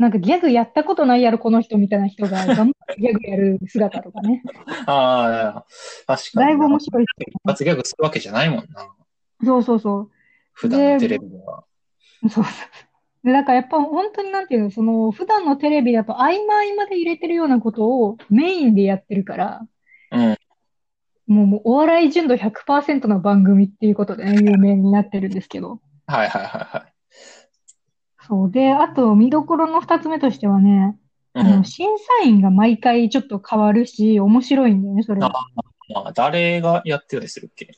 [0.00, 4.42] なんかギャグやったことないやろ、この人みたいな人が 頑張ってギャグやる姿とかね。
[4.86, 5.64] ああ、
[6.06, 6.66] 確かだいにな。
[6.66, 7.04] ぶ面白い。
[7.04, 7.08] 一
[7.44, 8.88] 発ギャグするわけじゃないもんな。
[9.44, 10.10] そうそうそう。
[10.60, 11.64] 普段のテレビでは。
[12.22, 12.44] そうそう。
[13.24, 19.66] で、だからやっぱ本当になんていうの、その、普段のテレビだと合間合間で入れてるようなことをメインでやってるから、
[20.12, 20.36] うん。
[21.26, 25.80] もう、もうお笑い純度100%の番組っていうことでね、有名になってるんですけど。
[26.06, 26.92] はいはいはいはい。
[28.26, 28.50] そう。
[28.50, 30.98] で、あと、見どころの二つ目としてはね、
[31.34, 31.64] うん。
[31.64, 31.88] 審
[32.20, 35.32] 査員が毎回ちょっと変わるし、面白いんだよね、それは。
[35.94, 37.72] まあ、誰がやってたりするっけ？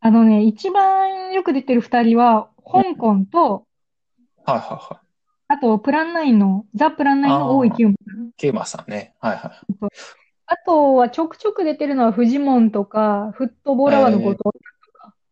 [0.00, 3.66] あのね、一番よく出てる二人は、香港と、
[4.44, 5.06] はいはいはい。
[5.48, 8.30] あと、プランナインの、ザ・プランナインの大井清馬さん。
[8.36, 9.14] ケイマさんね。
[9.20, 9.52] はいはい。
[10.46, 14.40] あとは、ちょくちょく出てるのは、フジモンとか、フットボーラーの後藤。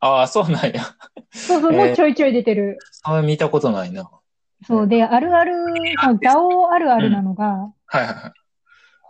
[0.00, 0.82] ああ、そうなんや。
[1.32, 2.78] そうそう、えーもうちょいちょい出てる。
[2.90, 4.10] それ見たことないな。
[4.66, 4.88] そう。
[4.88, 5.52] で、あるある、
[6.00, 8.32] その、ザオあるあるなのが、はいはいはい。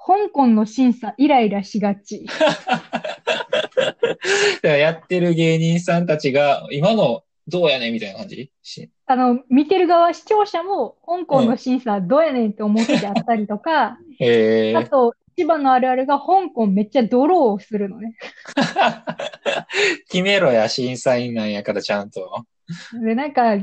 [0.06, 2.26] 香港の審査イライラしがち。
[4.62, 8.50] やってる芸人さんたちが、今のどうやねんみたいな感じ？
[8.62, 18.16] しあの、見てる側、視聴者も、香港の審査どうやねんって思ってあったりとか、えー、あと、一番のあるあるが、香港めっちゃドローをするのね。
[20.08, 22.44] 決めろや、審査員なんやからちゃんと。
[23.04, 23.58] で、なんか、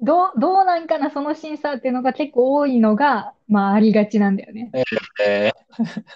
[0.00, 4.72] どう、どうなんかな、その審査っていうのが結構多いのが、まあ、ありがちなんだよね。
[5.24, 5.52] え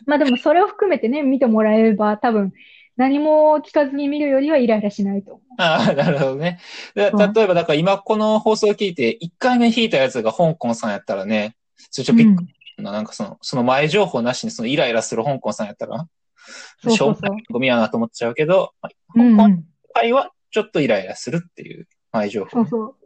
[0.07, 2.53] まあでも、それを含めてね、見てもらえれば、多分、
[2.97, 5.61] 何も聞かずに見るよりはイライラしないと思う。
[5.61, 6.59] ー、ああ、なるほどね。
[6.95, 11.57] 例えば、だから今この放送を聞いて、1回目弾いたやつが香港さんやったらね、
[11.91, 16.07] それちょっとびっくりな、なんかその、その前情報なしにそのイライラする香港さんやったら、
[16.89, 18.73] しょうもないゴミやなと思っちゃうけど、
[19.15, 19.65] うん、香港うん。
[19.93, 22.51] 会はちょっとイライラするっていう前情報。
[22.51, 22.97] そうそう。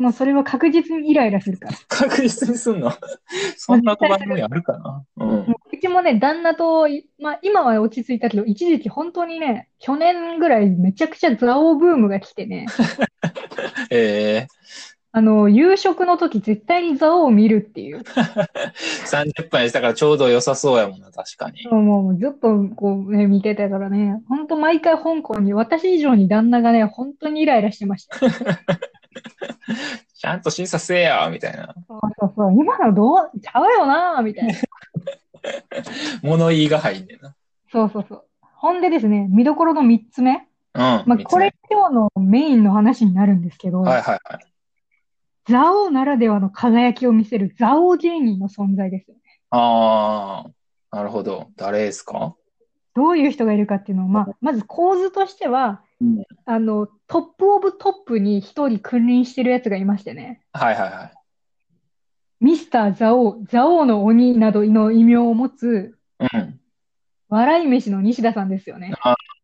[0.00, 1.76] もうそれは確実にイライラするから。
[1.88, 2.90] 確実にすんの？
[3.58, 5.04] そんな番組あるかな？
[5.18, 5.28] うん。
[5.28, 12.64] もううちもね、旦那と、いまあ今は落ち着いたけど、一時期本当にね、去年ぐらいめちゃくちゃザオブームが来てね、
[13.92, 14.46] え
[15.12, 17.98] あの、夕食の時絶対にザオを見るっていう。
[17.98, 18.44] ー、
[19.04, 21.66] 30分やしたからちょうど良さそうやもんな、確かに。
[21.68, 28.18] もうもうずっとこうね、見てたからね、本当毎回香港に、私以上に旦那がね、本当にイライラしてました。
[30.14, 31.74] ちゃんと審査せえや、みたいな。
[31.88, 34.54] そうそうそう、今のどう、ちゃうよなみたいな。
[36.22, 37.34] 物言いが入んねんな。
[37.72, 38.24] そうそうそう。
[38.40, 40.46] ほんでですね、見どころの三つ目。
[40.74, 40.80] うん。
[40.80, 44.46] まあ、これ今日のメインの話になるんですけど、目はいはいはい。
[45.48, 49.22] ザオならではの輝きを見せるザオ芸人の存在ですよね。
[49.50, 51.48] あー、なるほど。
[51.56, 52.36] 誰ですか？
[52.94, 60.40] どういう人がいるかっていうのを、まあ、まず構図としては、うんあの、トップオブトップに一人君臨してるやつがいましてね。
[60.52, 61.12] はいはいはい。
[62.40, 66.60] ミスターザオ、ザオの鬼などの異名を持つ、うん。
[67.28, 68.92] 笑い飯の西田さんですよね。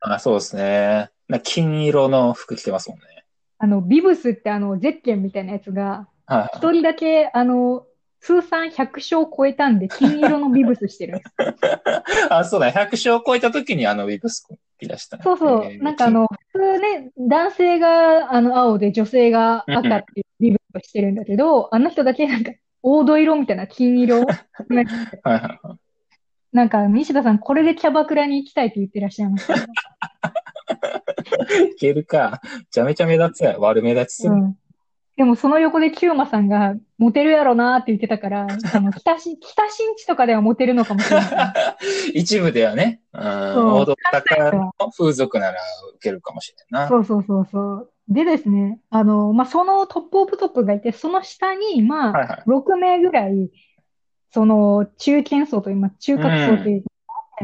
[0.00, 1.10] あそうですね。
[1.28, 3.24] な金色の服着てますもんね。
[3.58, 6.50] あの、ビブスってあの、ゼッケンみたいなやつが、はいはい。
[6.56, 7.85] 一人だけ、あの、
[8.20, 11.30] 通算100勝超えたんで、金色のビブスしてるんです。
[12.30, 14.46] あ、そうだ、100勝超えた時にあのウィブス
[14.78, 15.22] 着出したね。
[15.24, 15.64] そうそう。
[15.64, 22.52] えーなんかあ、の、普通ね、男性があの青で女性が赤っていうビブスをしてるんだけど、あの人だけなんか
[22.82, 24.20] 黄土色みたいな金色。
[24.20, 24.26] はい
[24.74, 25.78] はいはい。
[26.52, 29.66] なんか、西田さん、これでキャバクラに行きたいって言ってらっしゃいましたね。
[31.72, 32.40] いけるか。
[32.42, 33.46] めちゃめちゃ目立つ。
[33.58, 34.32] 悪目立ちする。
[34.32, 34.56] うん。
[35.16, 41.30] でもその横でキューマさんがモテるやろなって言ってたから、あの、 北し、北新地とかではモテるのかもしれない。
[42.20, 43.28] 一部ではね、うん、そ
[43.62, 45.58] う王道高の風俗なら
[45.94, 46.88] 受けるかもしれんな。
[46.88, 47.92] そうそうそうそう。
[48.08, 52.42] でですね、あの、まあ、その top of top がいて、その下に、まあ、はいはい。
[52.46, 53.50] 6名ぐらい、
[54.32, 56.84] その、中堅層という、まあ、中核層という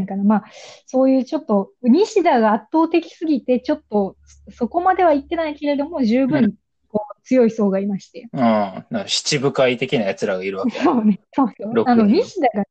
[0.07, 0.45] かな、まあ、
[0.87, 4.17] そういうちょっと、西田が圧倒的すぎて、ちょっと、
[4.51, 6.55] そこまでは言ってないけれども、十う分、
[6.93, 8.29] こう強い層がいまして。
[8.33, 8.41] うん。
[8.41, 10.85] なんか七部会的な奴らがいるわけや。
[10.85, 11.75] そうね、そうそう。
[11.75, 12.65] 六あの、人西田が、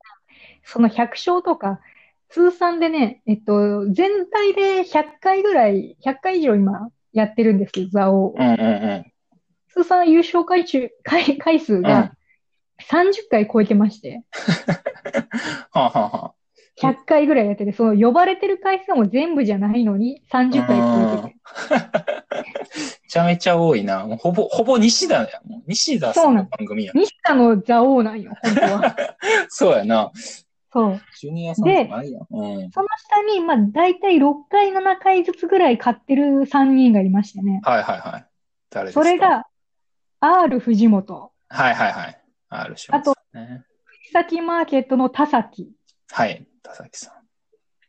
[0.64, 1.82] その100勝とか、
[2.30, 8.36] 通算でね、えっと、全体で100回ぐらい、100回以上今やってるんですけど、座王。
[8.38, 9.12] うんうんうん。
[9.74, 12.12] 通算優勝回数回回数が
[12.90, 14.24] 30回超えてまして、
[15.72, 16.34] あ、 はあは
[16.82, 21.36] 100回ぐらいやってて、その呼ばれてる回数も全部じゃないのに30回超えて
[23.04, 24.06] めちゃめちゃ多いな。
[24.06, 25.28] もうほぼ、ほぼ西田や。
[25.46, 26.92] もう西田さんの番組や。
[26.96, 28.96] 西田の座王なんよ、本当は。
[29.50, 30.12] そうやな。
[30.74, 31.02] そう。
[31.20, 32.28] ジュニアさんじゃないやん。
[32.30, 32.72] うん。
[32.72, 37.60] その下に、まあ、だいたい6回、7回ずつぐらい買ってる3人がいましてね。
[37.64, 38.26] はいはいはい。
[38.70, 39.04] 誰ですか？
[39.04, 39.46] それ、が、
[40.22, 42.22] R 藤本、はいはいはい。
[42.50, 43.64] あるしますあと、ね。
[44.06, 45.70] 木崎マーケットの田崎、
[46.12, 46.48] はい。
[46.64, 47.14] 田崎さん。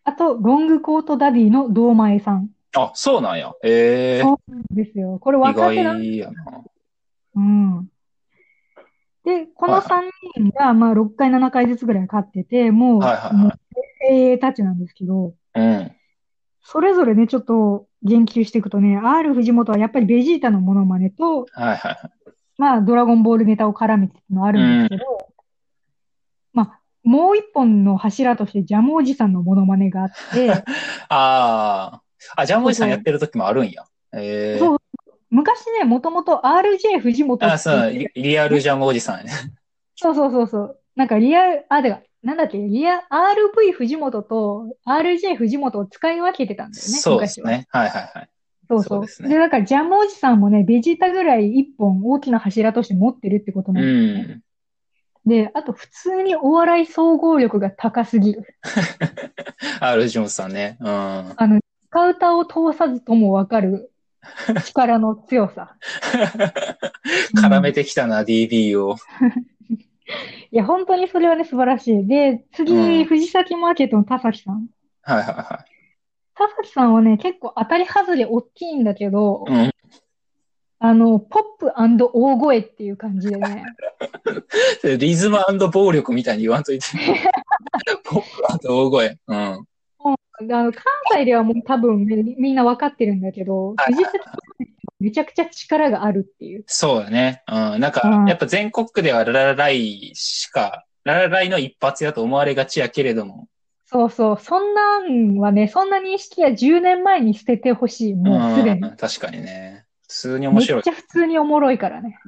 [0.05, 2.51] あと、ロングコートダディの堂前さん。
[2.77, 3.53] あ、そうなんや。
[3.63, 5.19] ええそうなんですよ。
[5.19, 6.63] これ意若手なん外やな。
[7.37, 7.89] うん。
[9.25, 10.01] で、このはい3
[10.37, 13.59] 人が、まあ、6回、7回ずつぐらい勝ってて、もう、はいはいはい
[14.05, 15.93] 精鋭たちなんですけど、うん。
[16.61, 22.11] それぞれね、ちょっと言及していくとね、R 藤本はやっぱりベジータのモノマネと、はいはいはい。
[22.59, 25.32] まあ、ドラゴンボールネタを絡めてのはあるんですけど、まあ、
[27.05, 30.51] もう一本の柱としてジャムおじさんのモノマネがあって、
[31.09, 32.03] ああ。
[32.37, 33.85] あ、ジャンボイさんやってる時もあるんや。
[34.15, 34.79] ええそう
[35.31, 39.33] 昔ね、もともと RJ 藤本あ、そう、リリアルジャムおじさんやね。
[39.97, 40.79] そうそうそうそう。
[40.95, 47.41] なんかリアル、あ、だから、なんだっけ、リア、RV 藤本と RJ 藤本を使い分けてたんだよね、そうです。
[47.41, 47.67] ね。
[47.71, 48.29] はいはいはい。
[48.69, 49.03] そうそうう。
[49.03, 54.35] そですねで、だからジャムおじさんもね、ベジータぐらい一本大きな柱として持ってるってことうなんですよね。
[54.35, 54.43] ん。
[55.27, 58.57] で、あと普通にお笑い総合力が高すぎる。
[59.81, 60.77] あるジョンさんね。
[60.81, 60.89] うん。
[60.89, 63.93] あの、カウターを通さずともわかる
[64.65, 65.77] 力の強さ。
[67.37, 68.97] 絡めてきたな、DB を。
[70.51, 72.07] いや、本当にそれはね、素晴らしい。
[72.07, 74.67] で、次、うん藤崎マーケットの田崎さん。
[75.03, 75.65] はいはいは
[76.35, 79.53] 田崎さんはね、結構当たり外れ大きいんだけど、い。
[79.53, 79.71] うん。
[80.85, 83.65] あの、ポップ大声っていう感じでね。
[84.99, 85.39] リズム
[85.73, 86.87] 暴力みたいに言わんといて。
[88.03, 88.21] ポッ
[88.59, 89.19] プ大声。
[89.29, 89.37] うん。
[89.37, 89.65] あ
[90.41, 93.95] の、関西ではもう多分みみんなわかってるんだけど、はい
[94.99, 96.63] めちゃくちゃ力があるっていう。
[96.69, 97.43] そうだね。
[97.49, 97.81] うん。
[97.81, 103.49] なんかう、んやっぱ全国区ではララライしか、ララライの一発やと思われがちやけれども。
[103.87, 104.39] そうそう。
[104.41, 108.15] そんなんはね、そんな認識は10年前に捨ててほしい。
[108.15, 108.81] もうすでに。
[108.81, 109.82] ん確かにね。
[110.13, 110.91] 普通にめ面白いっち。
[110.91, 112.19] ゃ普通におもろいからね。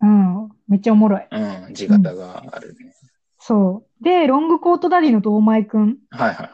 [0.00, 0.42] うん。
[0.42, 0.48] うん。
[0.66, 1.26] めっちゃおもろい。
[1.30, 1.74] うん。
[1.74, 2.92] 地形があるね。
[3.38, 4.04] そう。
[4.04, 5.98] で、ロングコートダディの堂前くん。
[6.10, 6.50] はいはいはい。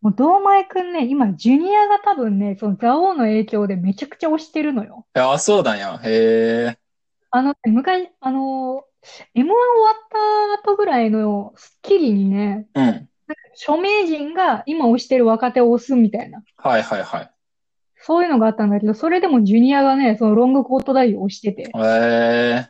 [0.00, 5.06] もう堂前くんね、今、ジュニアが多分ね、そのザオの影響でめちゃくちゃ推してるのよ。
[5.12, 6.00] あ、そうだや。
[6.02, 6.78] へえ。
[7.30, 8.84] あの、昔、あの、
[9.34, 9.54] M1 終わ
[9.92, 13.08] った後ぐらいのスッキリにね、うん。
[13.52, 17.30] 著名人が今推してる若手を推すみたいな、はいはいはい。
[18.02, 22.68] そういうのがあったんだけど、それでもジュニアがね、そのロングコートダディを推してて、へえ。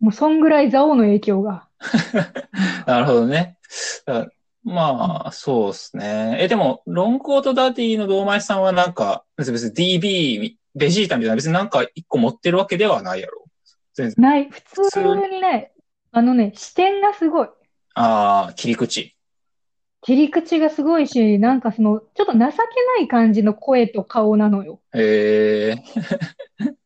[0.00, 1.68] もうそんぐらいザオの影響が。
[2.86, 3.58] なるほどね。
[4.06, 4.28] だ
[4.64, 6.38] まあ、そうですね。
[6.40, 13.44] え、でも、ロングコートダディの堂前さんはなんか、別に DB、ベジータみたいな別になんか一個持ってるわけではないやろ。
[13.94, 14.14] 全然。
[14.18, 15.72] ない、普通にね、
[16.10, 17.48] あのね、視点がすごい。
[17.94, 19.15] ああ、切り口。
[20.06, 22.50] 切り口がすごいし、なんかその、ちょっと情けな
[23.00, 24.78] い感じの声と顔なのよ。
[24.94, 25.82] へえ。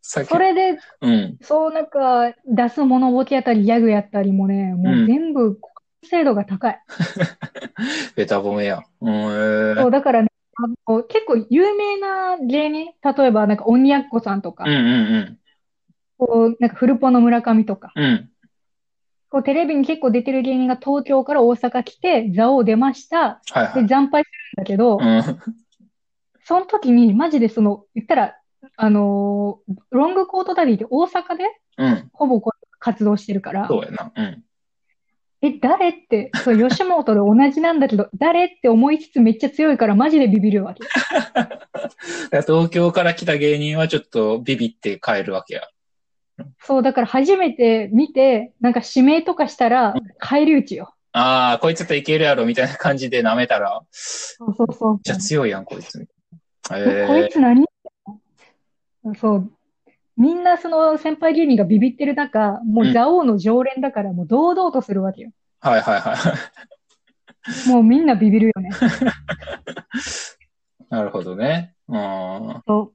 [0.00, 1.36] さっきそれで、うん。
[1.42, 5.58] そうなんか、出すモノボケやったり、ギャグやったりもね、もう全部、
[6.02, 6.80] 精度が高い。
[8.16, 8.80] ベタ褒めや。
[9.02, 9.74] うん。
[9.76, 15.38] そう、だからね、あの、結構有名な芸人、例えばなんか、鬼奴さんとかうん、うん
[16.16, 18.30] こう、なんか、フルポの村上とか、うん。
[19.32, 19.38] うん。
[19.38, 23.40] こう、テレビに結構出てる芸人が東京から大阪来て、座王出ました。
[23.46, 23.88] で、はいはい。
[23.88, 25.22] 惨敗するんだけど、うん。
[26.44, 28.36] その時に、マジでその、言ったら、
[28.76, 31.44] あのーロングコートダディって大阪で
[31.78, 32.10] うん。
[32.12, 34.12] ほぼこう活動してるから、そうやな。
[34.14, 34.44] うん。
[35.42, 40.82] え、誰って、そう、吉本で同じなんだけど、 誰って思いつつめっちゃ強いからマジでビビるわけ。
[42.42, 45.62] 東京から来た芸人はちょっとビビって帰るわけや。
[46.60, 50.94] そう、だから初めて見て、なんか指名とかしたら、返り討ちよ。
[51.12, 55.00] ああ、こいつといけるやろみたいな感じで舐めたら、そうそうそう。
[55.02, 56.06] じゃあ強いやん、こいつ。
[56.72, 57.66] えこいえつ何
[59.18, 59.50] そう。
[60.16, 65.30] みんなその先輩芸人がビビってる中、もう座王の常連だからもう堂々とするわけよ。
[65.62, 66.14] ー、はいはいは
[67.66, 67.68] い。
[67.68, 68.70] もうみんなビビるよね。
[70.90, 71.74] なるほどね。
[71.88, 72.62] うん。
[72.66, 72.92] そう。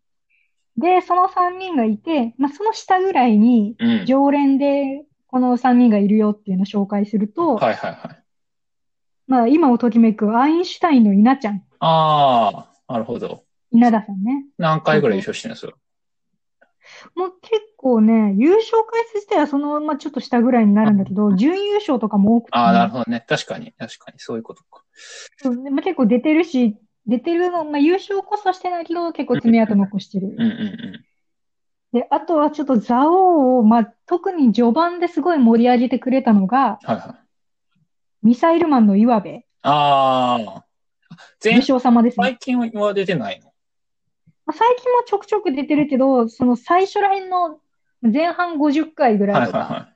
[0.78, 4.06] で、その3 3人がいて、まあ、その下ぐらいにうん。
[4.06, 8.24] 常連でこの3人がいるよっていうのを紹介すると、はいはいはい。
[9.28, 13.44] まあ、今をときめくアインシュタインの稲ちゃん、ああ、なるほど。
[13.72, 14.46] 稲田さんね。
[14.58, 15.74] 何回ぐらい優勝してるんですか？
[17.16, 23.26] もう結構ね、優勝回数自体はそのままちょっと下ぐらいになるんだけど、準優勝とかも多くてね、ああ、なるほどね。
[23.28, 24.84] 確かに、確かに、そういうことか。
[25.38, 26.78] そうでまあ、結構出てるし、
[27.08, 30.36] 出てるの、まあ、優勝こそしてないけど、結構爪痕残してる。
[30.36, 31.06] うんうん
[31.94, 36.94] で、あとはちょっと蔵王を、まあ、特に序盤ですごい盛り上げてくれたのが、うん。
[36.94, 37.18] はいは
[38.24, 38.28] い。
[38.28, 39.30] ミサイルマンの岩部、
[39.62, 40.66] ああ。
[41.40, 42.26] 武前、将様ですね。
[42.26, 43.54] 最近は出てないの？
[44.46, 47.60] まあ最近もちょくちょく出てるけど、その最初ら辺の
[48.02, 49.90] 前半50回ぐらいはいはいは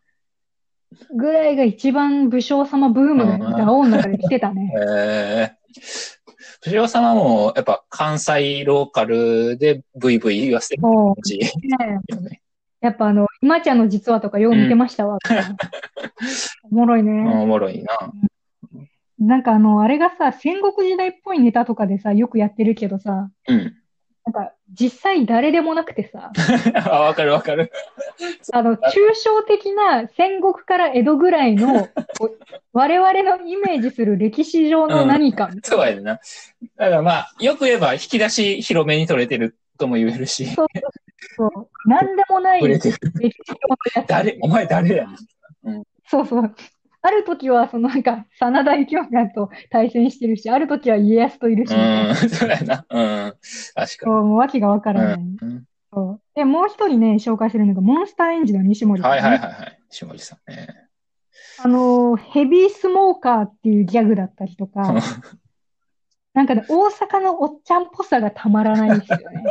[1.15, 4.71] ぐらいが一番武将様ブームがうん蔵王の中で来てたね。
[4.73, 4.79] い。
[4.79, 6.18] ええ
[6.61, 11.39] 藤尾様も、やっぱ関西ローカルでブイブイ言わせてるも感じ。
[12.81, 15.17] やっぱあの、今ちゃんの実話とかよう見てましたわ。
[16.71, 17.11] おもろいね。
[17.29, 17.97] おもろいな。
[19.19, 23.75] なんかあの、あれがさ、戦国時代っぽいネタとかでさ、よくやってるけどさ、うん。
[24.25, 26.31] なんか実際誰でもなくてさ、
[26.75, 27.71] あ、わかるわかる。
[28.51, 28.79] あの、抽
[29.23, 31.87] 象的な戦国から江戸ぐらいの、
[32.73, 36.13] 我々のイメージする歴史上の何か、そうやな。
[36.13, 36.19] だ
[36.77, 40.67] からまあ、よく言えば引き出し広めに取れてるとも言えるし、そう
[41.35, 42.91] そう、なんでもない歴。
[42.91, 44.05] 史上。
[44.07, 45.07] 誰、お前誰や
[45.63, 45.83] ねん。
[46.05, 46.55] そうそう。
[47.01, 52.85] ある時は、そのなんか、真田幸村と対戦してるし、ある時は家康といるし、うん、そうやな。
[52.89, 53.33] うん。
[53.73, 55.17] 確かそう、もう訳がわからない。
[55.17, 55.37] に。
[55.41, 55.63] うん。
[55.91, 59.79] そうで、もう一人ね、紹介するのが、モンスターエンジンの西森さんはいねはいはいはい。
[59.89, 60.89] 下地さんね。
[61.61, 64.93] あの、ヘビースモーカーっていうギャグだったりとか、
[66.33, 69.43] なんかね、大阪のおっちゃんっぽさがたまらないですよね。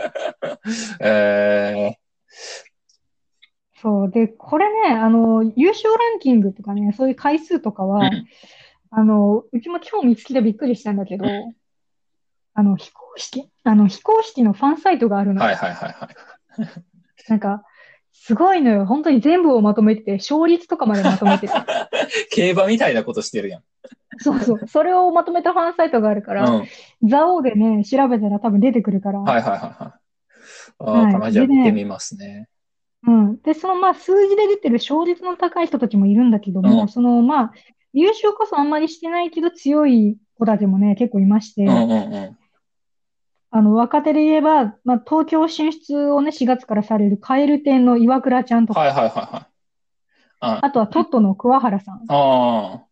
[1.01, 1.99] え
[3.80, 4.11] そう。
[4.11, 8.26] で、これね、あの、優勝ランキングとかね、そういう回数とかー、は、うん。
[8.91, 11.26] あの、うちも今日見つけてびっくりしたんだけど、
[12.59, 15.41] あの、非公式、あの、非公式のファンサイトがあるの。
[15.41, 17.31] はいはいはいはい。
[17.31, 17.63] なんか、
[18.13, 18.85] すごいのよ。
[18.85, 21.55] 本当に全部をまとめてて、勝率とかまでまとめてて。
[22.35, 23.63] 競馬みたいなことしてるやん。
[24.19, 24.67] そうそう。
[24.67, 26.39] それをまとめたファンサイトがあるかうん。
[26.39, 26.69] ら、はい
[27.05, 29.21] ザオでね、調べたら多分出てくるから。
[29.21, 30.01] はいはいはい。
[30.81, 32.49] あはいあ、かなじゃ見てみますね。
[33.07, 33.41] うん。
[33.43, 37.53] で、そのまあ数字で出てる勝率の高い人たちもいるんだけども、うんそのまあ、
[37.93, 41.95] 優勝こそあんまりしてないけど強い子たちもね、結構いまして、うんうんう
[42.31, 42.39] ん。
[43.51, 49.47] あの、若手で言えば、まあ、東京進出をね、4月からされるカエル店の岩倉ちゃんとか、はいはいはいはい。
[50.41, 52.05] ああとはトットの桑原さん。
[52.09, 52.83] あ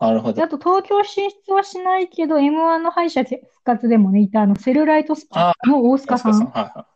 [0.00, 0.34] あ、なるほど。
[0.34, 6.32] であと東京進出はしないけど、M1 の敗者復活でもね、いたあの、セルライトスパの大塚さん。
[6.32, 6.86] 安はいは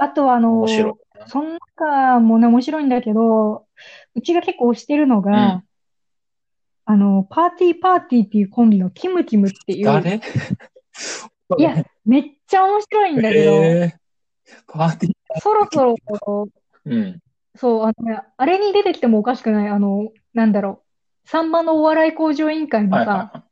[0.00, 0.42] あとはあい。
[0.42, 0.94] の、面白い。
[1.28, 3.66] その中もね、面白いんだけど、
[4.14, 5.62] うちが結構推してるのが、うん
[6.88, 10.20] あの、パーティーパーティーっていうコンビのキムキムっていう、誰？
[11.58, 15.40] いや、めっちゃ面白いんだけど、えー、パーティー。
[15.40, 15.96] そろそろ、
[16.84, 17.20] うん。
[17.54, 20.82] そう、あのね、あれに出てきてもおかしくない、あの、なんだろ
[21.24, 23.42] う、さんまのお笑い向上委員会のさ、はいはいはい。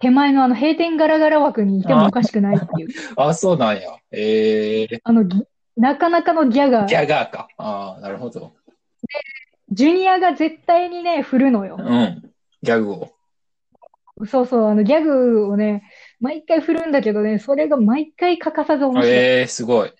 [0.00, 3.96] 手前のあの閉店ガラガラ枠にいてもおかしくないっていう、 あ、そうなんや。
[4.12, 5.44] ええあの、ぎ
[5.76, 7.48] なかなかのギャガギー、ャガーか。
[7.56, 8.52] ああ、なるほど。
[9.70, 11.76] ジュニアが絶対にね、振るのよ。
[11.78, 12.30] うん。
[12.62, 13.12] ギャグを。
[14.26, 15.84] そうそう、あの、ギャグをね、
[16.20, 19.10] 毎回振るんだけどね、それが毎回欠かさず面白い。
[19.10, 19.92] ええすごい。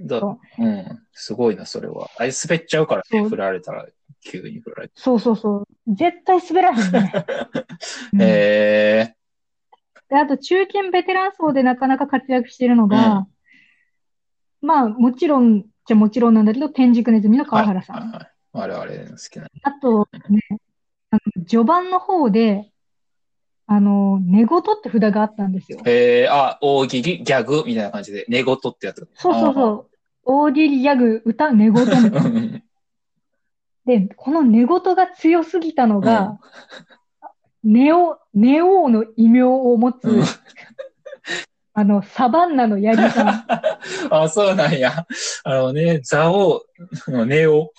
[0.00, 1.02] だそうん。
[1.12, 2.08] すごいな、それは。
[2.16, 3.86] あれ滑っちゃうからね、そう振られたら、
[4.20, 4.94] 急に振られて。
[4.96, 5.94] そうそうそう。
[5.94, 7.12] 絶対滑らへんね。
[8.14, 9.14] うんええ
[10.08, 13.26] で、あと、中堅ベテラン層でなかなか活躍してるのが、
[14.62, 17.96] まあ、もちろん、じゃもちろんなんだけど、天竺ネズミの川原さん。
[17.96, 18.32] はいはいはい。
[18.52, 19.48] 我々の好きな。
[19.62, 20.40] あとね、
[21.46, 22.70] 序盤の方で、
[23.70, 25.80] あの、寝言って札があったんですよ。
[25.84, 29.06] ええあ、大喜利、ギャグみたいな感じで、寝言ってやつ。
[29.14, 29.86] そうそうそう。
[30.24, 32.24] 大喜利ギャグ、歌、寝言みたいな。
[32.24, 32.62] うん。
[33.84, 36.38] で、この寝言が強すぎたのが、
[37.62, 40.24] ネオ、ネオの異名を持つ、う ん
[41.74, 43.46] あの、サバンナのヤギさん。
[44.10, 45.06] あ、そうなんや。
[45.44, 46.64] あのね、ザオ
[47.06, 47.70] のネオ。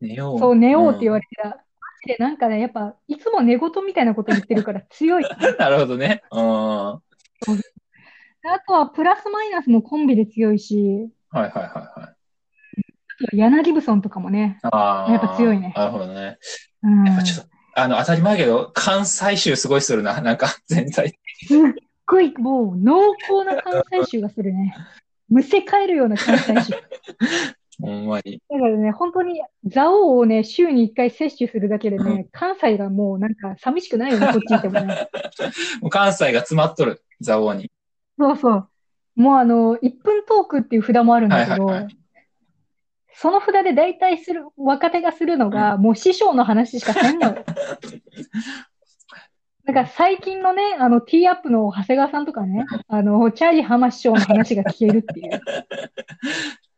[0.00, 0.38] ネオ。
[0.38, 1.64] そう、ネオって言われれた。
[2.06, 5.24] でなんかね、やっぱ、いつも寝言みたいなこと言ってるから強い。
[5.58, 6.22] なるほどね。
[6.30, 6.46] うん。
[6.46, 7.00] は
[8.44, 12.14] あとは、プラスマイナスもコンビで強いし、いはいはいは
[13.32, 13.36] い。
[13.36, 15.12] 柳ブソンとかもね、ああ。
[15.12, 16.38] やっぱ強いねなるほどね。
[16.82, 20.20] うん、やっぱちょっと、あの、当たり前やけど、関西州すごいするな。
[20.22, 21.18] なんか、全体。
[21.46, 21.60] すっ
[22.06, 24.74] ごい、もう、濃厚な関西臭がするね。
[25.28, 26.76] むせ返るような関西人。
[27.80, 28.40] ほんまに。
[28.50, 35.08] だからね、本当に、蔵王をね、週に1回摂取するだけでね、関西がもうなんか寂しくないよね、こっち行ってもね。
[35.80, 37.70] もう関西が詰まっとる、蔵王に。
[38.18, 38.68] そうそう。
[39.16, 41.96] もうあの、1分トークっていう札もあるんだけど、はいはいはい
[43.22, 47.44] その札で大体する、若手がするのが、もう師匠の話しかせんのよ。
[49.66, 55.38] だから最近のね、あの、ティーアップの長谷川さんとかね、あの、チャーリー浜師匠の話が聞けるっていう。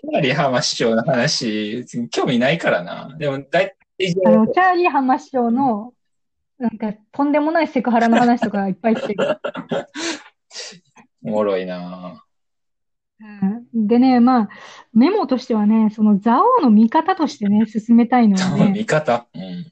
[0.00, 3.16] チャーリー浜師匠の話、興味ないからな。
[3.18, 3.74] でも、だい
[4.24, 5.92] あの、チャーリー浜師匠の、
[6.58, 9.40] なんか、とんでもないセクハラの話とかいっぱいしてる。
[11.24, 12.24] おもろいな
[13.20, 13.24] う
[13.82, 14.48] んでね、まあ、
[14.92, 19.26] メモとしてはね、その、蔵王の見方としてね、進めたいのはね、見方？
[19.34, 19.66] うん。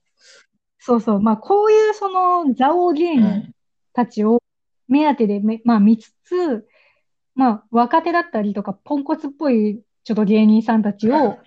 [0.80, 3.52] そうそう、まあ、こういうその、蔵王芸人うん。
[3.92, 4.42] たちを
[4.88, 6.66] 目当てでめ、まあ、見つつ、
[7.36, 11.38] まあ、若手だったりとか、ポンコツっぽい、ちょっと芸人さんたちを、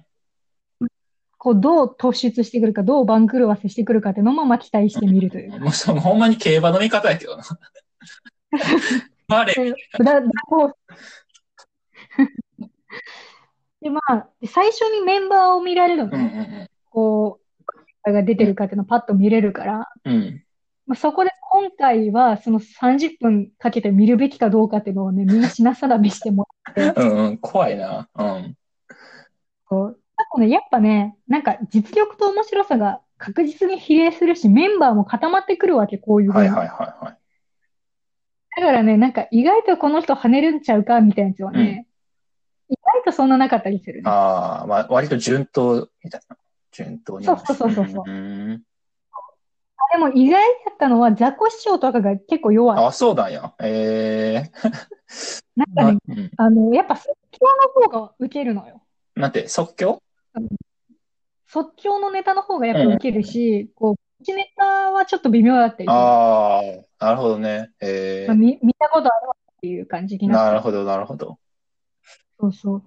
[1.39, 5.57] こう、どう突出してくるか、どう番狂わせしてくるかっていうのも、まあ、期待してみるという。
[5.63, 7.43] もうそのほんまに競馬の見方やけどな。
[9.31, 9.53] あれ、
[9.97, 10.75] だ、だこう
[13.79, 16.69] で、まあ、最初にメンバーを見られるのうんね。
[16.89, 17.39] こ
[18.05, 20.43] う、が出てるかっていうのをパッと見れるから、うんうん。
[20.85, 27.37] まあ、そこで今回はその30分かけて見るべきかどうかっていうのをね、みんな品定めしてもらって、うんうん。
[27.37, 28.09] 怖いな。
[28.15, 28.55] うん。
[29.65, 36.31] こうあとね、やっぱね、なんか実力と面白さが確実に比例するし、メンバーも固まってくるわけ、こういう。
[36.31, 37.17] はいはいはいはい。
[38.59, 41.87] だからね、なんか意外とこの人跳ねるんちゃうかみたいなやつはね、
[42.67, 44.09] 意外とそんななかったりするね。
[44.09, 46.37] ああ、まあ、割と順当みたいな。
[46.71, 47.25] 順当に。
[47.25, 48.63] そうそうそうそうそうんん。
[49.91, 52.85] でも意外だったのは、ザコ師匠とかが結構弱い。
[52.85, 53.53] あ、そうなんや。
[53.59, 54.51] ええ
[55.55, 56.31] なんかね、うん。
[56.37, 57.47] あの、やっぱ即興
[57.81, 58.83] の方が受けるのよ。
[59.15, 60.01] なんて、即興？
[61.47, 65.89] 即興のネタの方がやっぱ受けるし、こう、プチネタはちょっと微妙だったり。
[65.89, 66.61] あ
[66.99, 67.71] あ、なるほどね。
[67.81, 71.39] えまあ見、見たことあるわっていう感じにえななるほど、なるほど。
[72.39, 72.83] そうそう。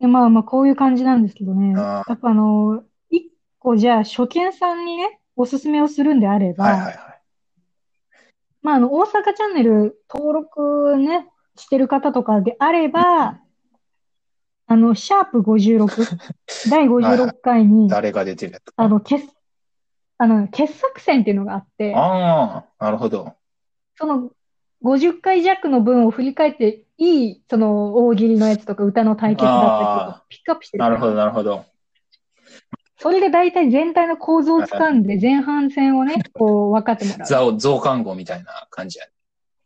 [0.00, 1.72] で、まあまあ、こういう感じなんですけどね。
[1.72, 6.94] やっぱあの、一個じゃあ、初見さんにね、おすすめをするんであれば、はいはいはい。
[8.62, 13.40] まあ、あの、大阪チャンネル登録ね、してる方とかであれば、
[14.66, 15.86] あの、シャープ56、
[16.70, 19.26] 第56回に、誰が出てるやつあの、傑、
[20.18, 23.34] あの、傑作選っていうのがあって、ああ、なるほど。
[23.96, 24.30] その
[24.82, 31.64] 50回弱の分を振り返って、いい、その、大喜利のやつとか歌の対決だったりとか、ピックアップしてるなるほど、なるほど。
[33.04, 37.58] それで大体全体の構造をつかんで、前半戦をね、 こう、分かってもらう。
[37.58, 39.12] 増刊号みたいな感じやね。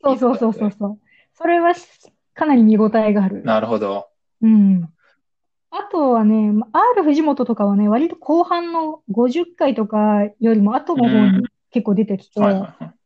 [0.03, 0.99] そうそうそうそうそう。
[1.35, 1.73] それは
[2.35, 3.45] かなり見応えがある。
[3.45, 4.09] なるほど。
[4.43, 4.89] うん。
[5.71, 12.99] あとはね、ま R 藤本とかはね、割と後半の50回とかよりも後の方うんに結構出てきて、はいはいはい。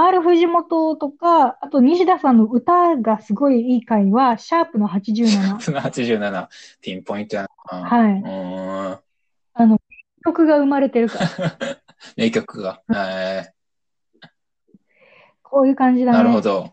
[0.00, 5.58] R 藤本とか、あと西田さんの歌がすごいいい回は、シャープの87。
[5.58, 6.46] その87、
[6.80, 7.82] ピンポイントやな。
[7.84, 8.22] はい。
[10.24, 11.28] 曲が生まれてるから、
[12.16, 12.82] 名曲が。
[12.94, 13.52] え
[15.42, 16.18] こういう感じー、だね。
[16.18, 16.72] なるほど。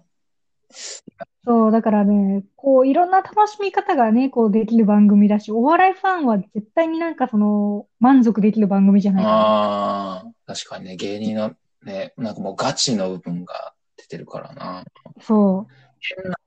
[1.45, 9.35] そう、だからね、こう、いろんな楽しみ方がね、こうできる番組だし、お笑いファンは絶対になんかその、満足できる番組じゃないかな。
[9.37, 14.83] ああ、確かにね、芸人のね、なんかもうガチの部分が出てるからな。
[15.21, 15.67] そ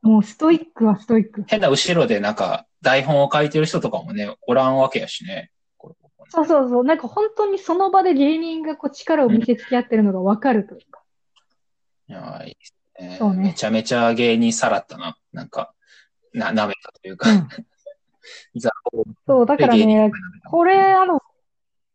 [0.03, 0.07] う。
[0.07, 1.45] もうストイックはストイック。
[1.47, 5.51] 変な後ろでなんか台本を書いてる人とかもね、おらんわけやしね。
[6.29, 6.85] そうそうそう。
[6.85, 11.03] なんか本当にその場で芸人がこう力を見せつけ合ってるのがわかるというか。
[12.09, 13.17] いやーいいですね。
[13.19, 15.17] そうねめちゃめちゃ芸人さらったな。
[15.33, 15.73] なんか、
[16.33, 17.31] な、舐めたというか。
[17.31, 17.49] うん
[18.57, 18.71] ザ
[19.27, 20.11] そう、だからね、
[20.51, 21.23] これ、あの、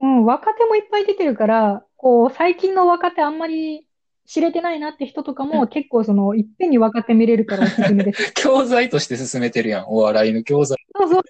[0.01, 3.87] うん、若手もいっぱい出てるから、こう、最近の若手あんまり
[4.25, 8.33] 知れてないなって人とかも結構その、いっぺんに若手見れるからおすすめです。
[8.35, 9.85] 教材として進めてるやん。
[9.87, 10.77] お笑いの教材。
[10.95, 11.23] そうそう。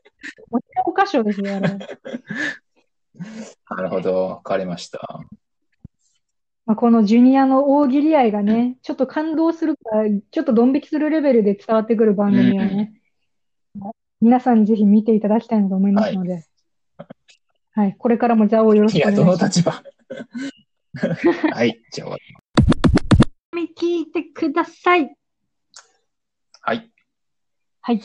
[0.51, 1.78] もう教科書ですよ、あれ。
[3.70, 4.28] なるほど。
[4.28, 5.20] わかりました。
[6.66, 12.93] まあ、このジュニアの大喜利愛がね、ちょっと感動するから、ちょっとドン引きするレベルで伝わってくる番組はね、
[14.22, 16.45] 皆さんにぜひ見ていただきたいなと思いますので、
[17.74, 19.64] はい、これからもザオをよろしいや、くお願いします。
[19.64, 21.82] どの立場 はい。
[21.91, 22.18] じゃあ、
[23.78, 25.14] 聞いてください。
[26.61, 26.89] はい。
[27.82, 27.99] はい。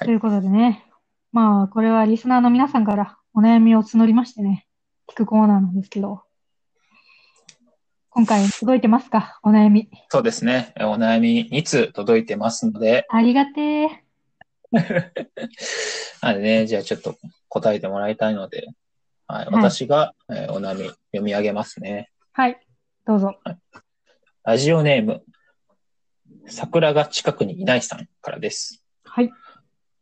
[0.00, 0.84] ということでね、
[1.32, 4.66] まあ、これはリスナーの皆さんからお悩みを募りましてね、
[5.08, 6.22] 聞くコーナーなんですけど、
[8.10, 9.38] 今回届いてますか？
[9.42, 9.88] お悩み。
[10.08, 10.72] そうですね。
[10.80, 14.04] お悩み2通届いてますので、ありがてえ。
[16.20, 17.16] なんでね、じゃあちょっと
[17.48, 18.66] 答えてもらいたいので、
[19.26, 22.10] はい、はい私が、えーお悩み読み上げますね。
[22.32, 22.60] はい。
[23.06, 23.38] どうぞ。
[24.42, 25.22] ラジオネーム、
[26.46, 28.82] 桜が近くにいないさんからです。
[29.04, 29.30] はい。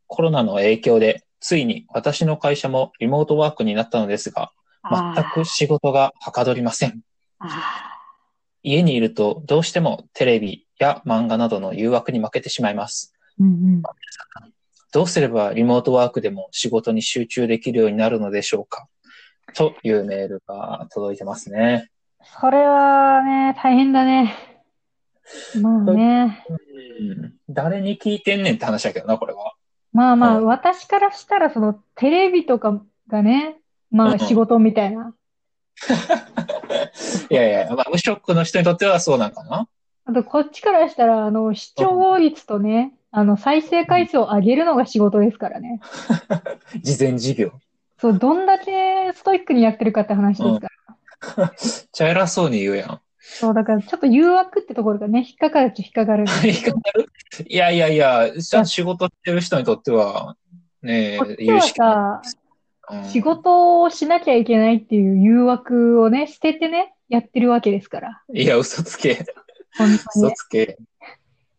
[0.07, 4.51] コロナの影響で、ついに私の会社もリモートワークになったのですが、
[4.83, 7.01] あ全く仕事がはかどりません。
[7.39, 7.93] あ
[8.63, 13.13] 家にいるとどうしてもテレビや漫画などの誘惑に負けてしまいます。
[13.39, 13.43] ー。
[13.43, 13.81] うんうん。
[14.91, 18.87] どうすればリモートワークでも仕事に集中できるようになるのでしょうか？
[19.53, 21.89] というメールが届いてますね。
[22.41, 24.35] それはね、大変だね。
[25.61, 26.45] まあね。
[26.99, 29.53] うん、誰に聞いてんねんって話だけどな、これは。
[29.97, 33.55] まあまあ、うん私からしたら、その、テレビとかがね、
[33.89, 35.15] まうんうんあ仕事みたいな。
[37.31, 39.67] いやいや、まあ、無職の人にとってはそうなんかな。
[40.05, 45.81] あと、こっちからしたら、あの、視聴率とね、あの、再生回数を上げるのが仕事ですからね。
[46.83, 47.53] 事前事業。
[47.99, 51.53] そう、どんだけストイックにやってるかって話ですから。
[51.91, 53.01] ちゃ偉そうに言うやん。
[53.29, 57.09] そう、だからちょっと誘惑ってところがね、引っかかるっちゃ引っかかるんです言い方悪
[57.47, 60.37] いいやいやいや、ちゃ仕事してる人にとっては、
[60.81, 62.29] ねえ、こっちは言うしかさ、ない。
[62.31, 62.47] うん
[63.11, 68.23] 仕事をしなきゃいけないっていう誘惑をね、捨ててね、やってるわけですから。
[68.33, 69.25] いや、嘘つけ。
[69.77, 70.77] 本当に嘘つけ。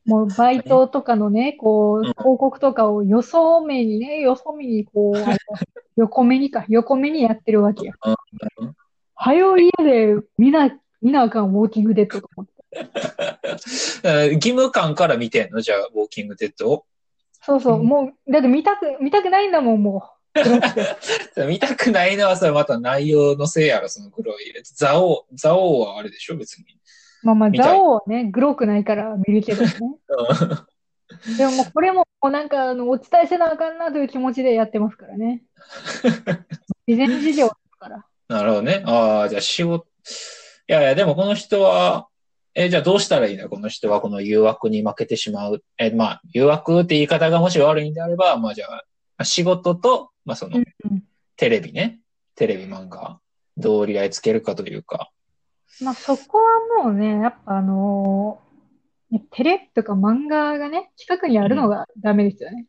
[0.07, 5.37] もうバイトとかのね、こう、うん広告とかをよそ目にね、よそ見にこう、あの
[5.97, 7.93] 横目にか、横目にやってるわけよ
[8.59, 8.75] うん。
[9.14, 10.71] はよ家で見な、
[11.03, 12.53] 見なあかんウォーキングデッドと思って。
[14.05, 15.61] え ー義務感から見てんの？
[15.61, 16.84] じゃあ、ウォーキングデッドを。
[17.42, 20.18] そうそう、うんもう、だって見たく、見たくないんだもん、もう。
[21.49, 24.53] 見たくないのはさ、また内容のせいやろ、その黒い。
[24.64, 26.66] ザオ、ザオはあれでしょ、別に。
[27.22, 29.74] まあまあ、ザオはね、グロくないから見るけどね。
[31.38, 35.42] でもこれも、なんか、あの、お伝えせなあかんなという気持ちでやってますからね。
[36.86, 38.07] 事前事業だから。
[38.28, 38.82] なるほどね。
[38.84, 39.86] ああ、じゃあ仕事、
[40.69, 42.09] いやいや、でもこの人は、
[42.55, 45.64] え、じゃあどうしたらいいんだこの人はこの誘惑に負けてしまう。
[45.79, 48.66] え、まあ、誘惑って言い方がもし悪いんであれば、まあじゃ
[49.16, 51.03] あ、仕事と、まあそのうん、うん
[51.37, 52.01] テレビね。
[52.35, 53.21] テレビ漫画、
[53.57, 55.11] どう折り合いつけるかというか。
[55.81, 58.49] まあそこはもうね、やっぱあのー
[59.31, 62.66] テレビとか漫画がね、近くにあるのがダメですよね。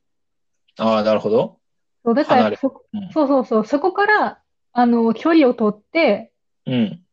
[0.78, 1.60] ああ、なるほど。
[2.06, 4.42] そう、だからそ、うんそうそうそう、そこから、
[4.72, 6.32] あの、距離を取って、
[6.66, 7.04] うん。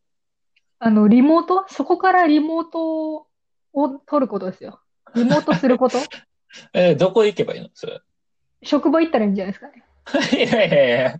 [0.78, 1.64] あの、リモート？
[1.68, 3.26] そこからリモート
[3.72, 4.80] を取ることですよ。
[5.14, 5.98] リモートすること？
[6.72, 7.68] えーどこ行けばいいの？
[7.74, 8.00] それ。
[8.62, 9.82] 職場行ったらいいんじゃないですかね。
[10.32, 11.18] いやいやいや、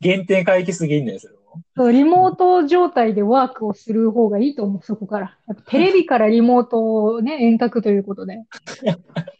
[0.00, 1.40] 限定回帰すぎんねん、それも。
[1.76, 5.38] そう、リモート状態でワークをする方がいいと思う、そこから。
[5.46, 8.44] やっぱテレビからリモートをね、遠隔ということで。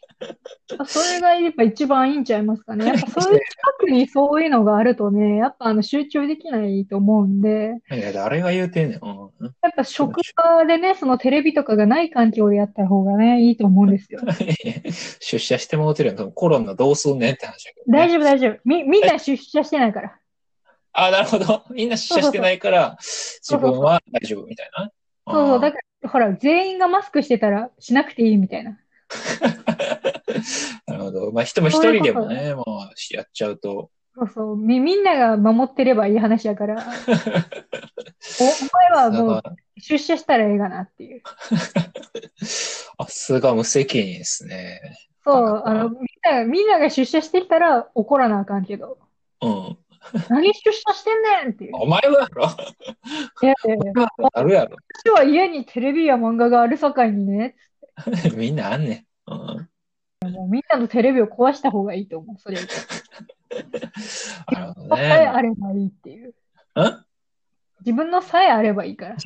[0.85, 2.85] それがやっぱ一番いいんちゃいますかね。
[2.87, 8.99] やっぱそういう近くにそういうのがあるとね、やっぱあの集中できないと思うんで、いや、誰が言うてんねん。
[9.01, 14.19] うんやっぱ職場でね、そのテレビとかがない環境でやった方がね、いいと思うんですよ。
[15.19, 16.31] 出社してもうてるやん。
[16.31, 17.99] コロナどうすんねんって話だけど、ね。
[17.99, 18.59] 大丈夫、大丈夫。
[18.65, 20.17] み、みんな出社してないから。
[20.93, 21.63] あ、なるほど。
[21.71, 24.91] みんな出社してないから、自分は大丈夫みたいな。
[25.27, 28.77] そうそう、だかから、ほら、全員がマスクしてたらしなくていいみたいな。
[29.45, 30.01] ら。
[30.87, 31.31] なるほど。
[31.31, 33.89] まあ、人も一人でもね、もうやっちゃうと。
[34.15, 34.57] そうそう。
[34.57, 36.85] み、みんなが守ってればいい話やから、 お、お
[38.93, 39.43] 前はもう
[39.77, 41.21] 出社したらええがなっていう。
[42.97, 44.81] あ、すが無責任ですね。
[45.23, 48.97] そう、あの、みんなが、みんなが出社してきたら怒らなあかんけど、
[49.41, 49.77] うん。
[50.29, 51.71] 何出社してんねんっていう。
[51.75, 52.43] お前はやろ
[53.43, 54.77] いやいやいや、あるやろ。
[55.03, 57.55] 私は家にテレビや漫画があるさかいにね、
[58.35, 59.31] みんなあんねん。
[59.31, 60.31] うん。
[60.31, 62.57] もうみんなのテレビを壊した方がいいと思う、それ。
[64.51, 65.27] なるほどさえね。
[65.27, 66.33] あればいいっていう。
[66.75, 67.05] うん？
[67.81, 69.17] 自分のさえあればいいから。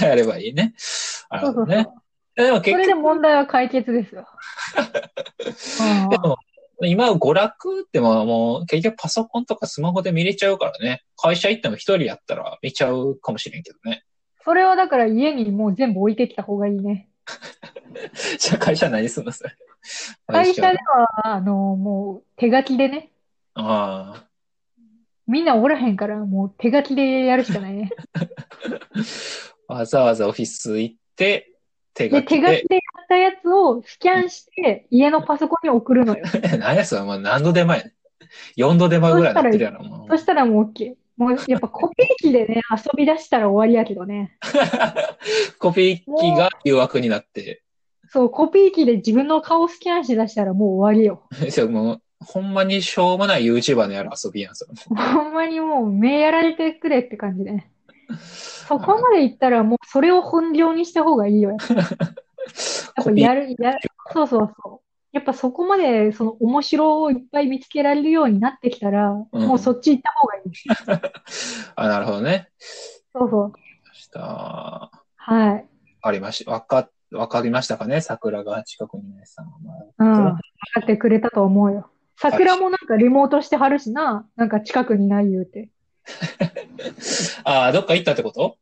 [0.00, 0.74] やればいいね。
[1.30, 2.46] なるほどねそうそうそう。。
[2.46, 4.26] でも結それで問題は解決ですよ。
[5.80, 6.36] う んでも、
[6.82, 11.02] 今、娯楽ってもう結局パソコンとかスマホで見れちゃうからね。
[11.16, 14.04] 会社行っても一人やったら見ちゃうかもしれんけどね。
[14.44, 17.08] それはだから家にもう全部置いてきた方がいいね。
[18.38, 19.56] じゃあ会社何すんのそれ。
[20.26, 23.10] 会社では、あの、もう手書きでね、
[23.54, 24.26] あ
[25.26, 27.90] みんなおらへんから、もう手書きでやるしかないね。
[29.68, 29.74] あ。
[29.74, 31.52] わざわざオフィス行って、
[31.94, 32.68] 手で、書きで手書き。
[32.68, 36.24] でやったやつをスキャンして、家のパソコンに送るのよ。
[36.60, 38.60] 何やそれ、もう何度手前やねん。
[38.60, 40.94] 4度手前ぐらいになってるやろ、もうそしたらもう OK。
[41.16, 44.36] もうやっぱコピー機でね、 遊び出したら終わりやけどね。
[45.58, 47.62] コピー機が誘惑になって、
[48.08, 51.22] そう、コピー機で自分の顔スキャンしだしたらもう終わりよ。
[51.50, 54.72] そうもう、ほんまにしょうもない YouTuber のやる遊びやん、それ。
[54.94, 57.64] ほんまにもう目やられてくれって感じで。
[58.68, 61.50] そこまでいったらもうそれを本業にした方がいいよ。
[61.50, 63.78] やっぱやっぱやる、やる、
[64.12, 64.85] そうそうそう。
[65.16, 70.50] やっぱそこまでその面白をいっぱい見つけられるようになってきたら、うんもうそっち行った方がいい。
[71.74, 72.50] あ、なるほどね。
[73.14, 73.52] そうそう。
[73.94, 75.66] したはい。
[76.02, 78.02] ありまし、わか、わかりましたかね？
[78.02, 79.46] 桜が近くに皆さん。
[79.46, 80.28] まうん。
[80.28, 80.40] あ分
[80.74, 81.88] かってくれたと思うよ。
[82.18, 84.28] 桜もなんかリモートしてはるしな。
[84.36, 85.70] なんか近くにない言うて。
[87.44, 88.58] あー、どっか行ったってこと？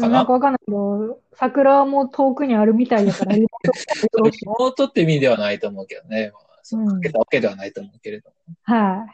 [0.00, 0.08] かな？
[0.08, 6.30] なんかわかんないけど、桜も遠くにあるみたいだから、リモートって意味ではないと思うけどね。
[6.32, 8.36] まあ、そううんかけたわけではないと思うけれども。
[8.62, 9.06] は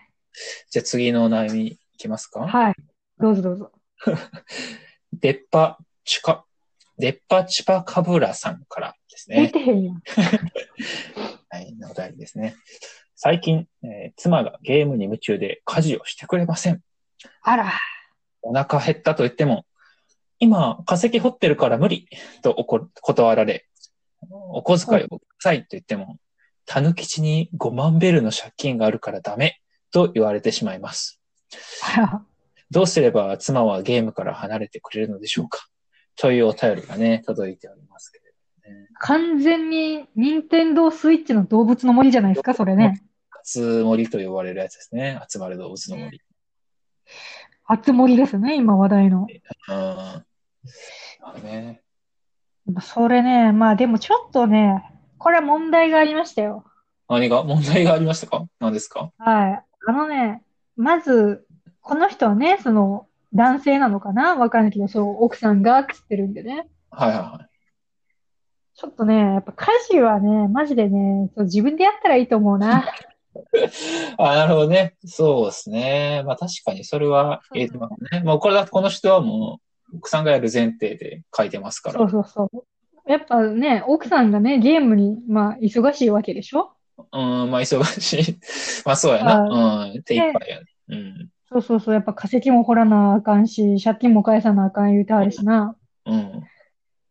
[0.70, 2.44] じゃあ次のお悩みいきますか？
[2.44, 2.48] い。
[2.48, 2.74] はい。
[3.18, 3.72] どうぞどうぞ。
[5.12, 6.44] デッパチカ、
[6.98, 9.48] デッパチパカブラさんからです出ね。
[9.50, 10.02] てへんやん。
[11.50, 12.54] はい、お題ですね。
[13.16, 16.80] 最近、えー妻がゲームに夢中で家事をしてくれません。
[17.42, 17.72] あら。
[18.42, 19.64] お腹減ったと言っても、
[20.38, 22.08] 今、化石掘ってるから無理
[22.42, 23.66] とおこ断られ、
[24.30, 26.18] お小遣いをくださいと言っても、
[26.66, 29.60] たぬきちに5万ベルの借金があるからダメ
[29.90, 31.20] と言われてしまいます。
[32.70, 35.66] どうすれば妻はゲームから離れてくれるのでしょうか？
[36.16, 38.24] というお便りがね、届いておりますけれ
[38.68, 38.88] どもね。
[38.98, 43.00] 完全に、任天堂スイッチの動物の森じゃないですか、それね。
[43.30, 45.18] 初森と呼ばれるやつですね。
[45.26, 46.20] 集まる動物の森。
[47.64, 49.26] 初森ですね、今話題の。
[49.68, 50.24] うん。
[51.42, 51.82] ね。
[52.80, 54.84] それね、まあでもちょっとね、
[55.18, 56.64] これは問題がありましたよ。
[57.08, 57.42] 何が？
[57.42, 58.46] 問題がありましたか？
[58.60, 59.10] 何ですか？
[59.18, 59.64] はい。
[59.86, 60.42] あのね、
[60.76, 61.46] まず、
[61.80, 64.36] この人はね、その、男性なのかな？
[64.36, 66.68] わかんないけど、そう、奥さんがって言ってるんでね。
[66.90, 67.48] はいはいはい。
[68.74, 72.84] ちょっとね、やっぱ家事はね、マジでね、そう自分でやったらいいと思うな。
[74.18, 74.94] あ、なるほどね。
[75.04, 76.22] そうですね。
[76.24, 78.22] まあ確かにそれは言えてますね。
[78.22, 81.98] もうこれだとこの人はもう奥さんがやる前提で書いてますから。
[81.98, 82.50] そうそうそ
[83.06, 83.10] う。
[83.10, 86.72] やっぱね、奥さんがね、ゲームに、まあ、忙しいわけでしょ？
[87.12, 88.38] うん、まあ忙しい。
[88.84, 89.88] まあそうやな。
[89.92, 90.66] うん、手いっぱいやね。
[90.88, 91.28] うん。
[91.50, 91.94] そうそうそう。
[91.94, 95.76] やっぱ化石も掘らなあかんし、借金も返さなあかん言うてあるしな。
[96.06, 96.42] うん。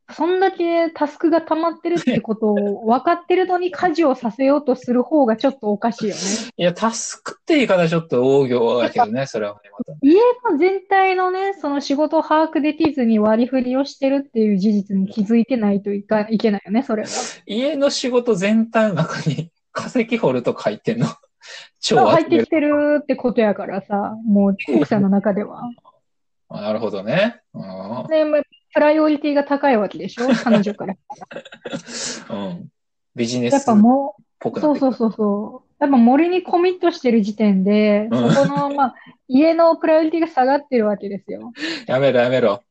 [0.09, 6.21] そんだけタスクが溜まってるってことを分かってるのに家事をさせようとする方がちょっとおかしいよね。
[6.55, 9.93] いや、タスクって言い方ちょっと大行だけどね、 それはね、また。
[10.01, 10.15] 家
[10.49, 17.09] の全体のね、その仕事を把握できずに割り振りをしてるっていう事実に気づいてないといか、いけないよね、それは。
[17.45, 21.07] 家の仕事全体の中に化石掘ると書いてんの？
[21.79, 25.61] 超入ってるきてるってことやからさ、もう奥さんの中では。
[26.49, 27.41] あなるほどね。
[27.53, 28.07] うん。
[28.07, 28.41] で、まあ
[28.77, 30.27] プライオリティが高いわけでしょ？
[30.43, 30.95] 彼女から。
[32.29, 32.69] うん。
[33.15, 34.79] ビジネスっやっぱもう、ぽくなって。
[34.79, 35.83] そうそうそうそう。
[35.83, 38.95] やっぱ森にコミットしてる時点で、うんそこの、まあ、
[39.27, 41.53] 家のプライオリティが下がってるわけですよ。
[41.87, 42.61] やめろやめろ。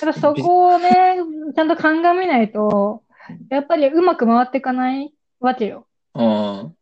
[0.00, 1.16] ただそこをね、
[1.56, 3.02] ちゃんと鑑みないと、
[3.48, 5.10] やっぱりうまく回っていかない
[5.40, 5.86] わけよ。
[6.14, 6.74] うん。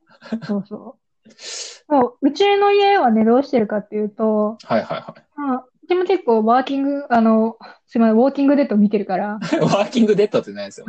[0.43, 1.31] そうそう。
[1.31, 9.57] そううちの家はね、どうしてるかっていうと、はいはいはまあ、うちも結構ワーキング、あの、すみません、ウォーキングデッド見てるから、い。
[9.57, 10.86] ワーキングデッドってないですよ。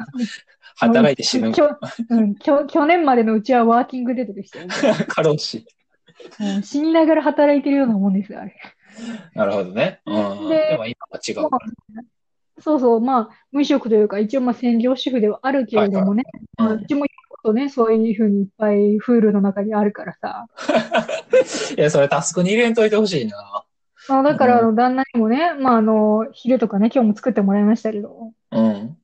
[0.76, 1.54] 働いて死ぬ。
[1.54, 1.78] きょ
[2.10, 4.74] うん、きょ去年までのうちはワーキングデッドでしたよね。
[5.08, 5.66] 過労死。
[6.42, 8.54] うん死にながら働いてるようなもんですよ、あれ。
[9.36, 10.02] なるほどね。
[10.06, 10.50] うん。
[10.50, 11.50] ででも今は違う。
[12.62, 16.24] そうそう、まあ、無職というか、一応まあ専業主婦ではあるけれどもね、
[16.58, 20.48] まあううんちも言うことね、そういうふうにいっぱいフールの中にあるからさ。
[21.78, 23.64] いや、それタスクに入れんといてほしいな。
[24.10, 28.98] まあ、だから、あうの、旦那にもね、まあ、あの、昼とかね、今日も作ってもらいましたけど、うん。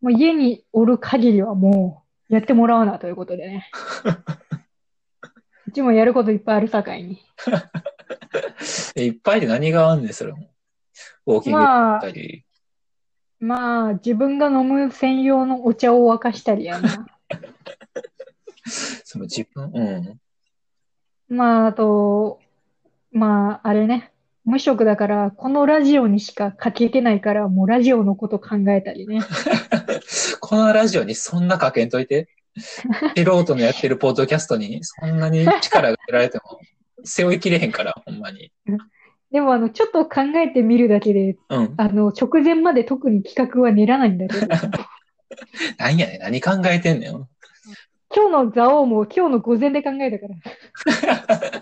[0.00, 3.70] もう家におる限りはもう、やってもらわなということでね。
[5.66, 7.22] うちもやることいっぱいあるさかいに。
[8.96, 10.50] えいっぱいで何があんねん、それも。
[11.26, 12.44] ウォーキングだまあった、り。
[13.40, 17.06] まあ、自分が飲む専用のお茶を沸かしたりやな。
[19.04, 19.84] その自分、う
[21.32, 21.36] ん。
[21.36, 22.40] まあ、あと、
[23.12, 24.09] まあ、あれね。
[24.44, 29.20] 無職だから、このラジオにしか書けてないから、もうラジオのこと考えたりね。
[30.40, 32.28] このラジオにそんなかけんといて。
[33.16, 36.58] 素人のやってるポッドキャストにそんなに力が入れられても
[37.04, 38.52] 背負いきれへんから、ほんまに。
[39.30, 41.74] でも、あの、ちょっと考えてみるだけで、うん。
[41.76, 44.46] あの、直前まで特に企画は練らないんだけど、
[45.78, 47.28] なんやねん、何考えてんねん。
[48.12, 51.60] 今日の座王も今日の午前で考えたから。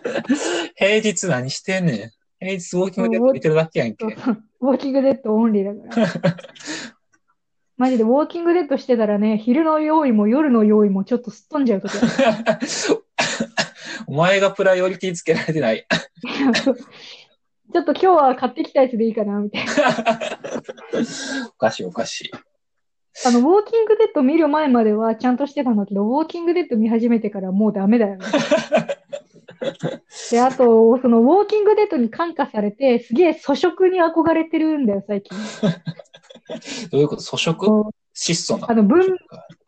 [0.76, 6.36] 平日何してんね平日ウォーキングデッド見てるだけやんけウォーキングデッドオンリーだから。
[7.76, 11.93] マジでウォーキングデッドしてたらね、昼の用意も夜の用意もちょっとすっ飛んじゃうとき
[14.09, 15.86] お前がプライオリティつけられてない。
[17.70, 19.72] ちょっと今日は買ってきたやつでいいかな、みたいな。
[21.49, 22.30] おかしいおかしい。
[23.26, 28.24] あの、ウォーキングデッド見る前まではちゃんとしてたんだけど、ウォーキングデッド見始めてからもうダメだよね。
[30.30, 35.36] で、あと、そのウォーキングデッドに感化されて、すげえ粗食に憧れてるんだよ、最近。
[36.90, 37.22] どういうこと？
[37.22, 37.90] 粗食？
[38.14, 38.70] 質素な？
[38.70, 39.16] あの文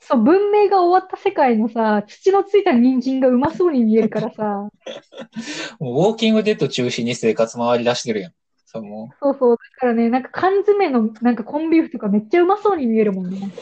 [0.00, 4.68] そう、文明が終わった世界のさ、土のついた人参がうまそうに見えるからさ、
[5.78, 8.32] もうウォーキングデッド中心に生活回り出してるやん。
[8.72, 13.52] そうもそうそう、だからね、なんか缶詰のなんかコンビーフとかめっちゃうまそうに見えるもんね。
[13.52, 13.58] う。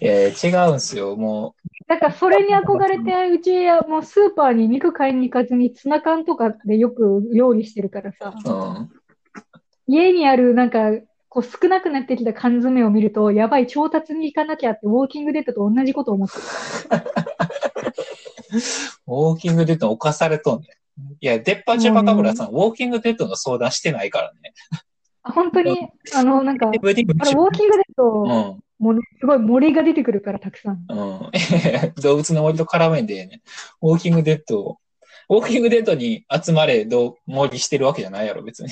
[0.00, 1.14] えー、違うんすよ。
[1.14, 1.54] も
[1.86, 8.90] だからそれに憧れて、うちはもうスーパーに肉買いに行かずにツナ缶とかでよく料理してるからさ、う、うん。
[9.86, 10.90] 家にあるなんか、
[11.28, 16.42] こう少なくなってきた缶詰を見ると、やばい、調達に行かなきゃって、ウォーキングデッドと同じことを思ってる。
[19.06, 20.81] ウォーキングデッドに侵されとんねん。
[21.20, 24.52] いや、デッパチュパカブラさん、ウォーキングデッドの相談してないからね。
[25.22, 28.28] あ本当に、あの、なんか、あれ、DVD ウォーキングデッド、うん。
[28.78, 30.84] もうね、すごい森が出てくるから、たくさん。
[30.88, 31.30] うん。
[32.02, 33.40] 動物の森と絡めんでええねん。
[33.80, 34.78] ウォーキングデッドを、
[35.28, 38.70] ウォーキングデッドに集まれ、どう、森してるわけじゃないやろ、別に。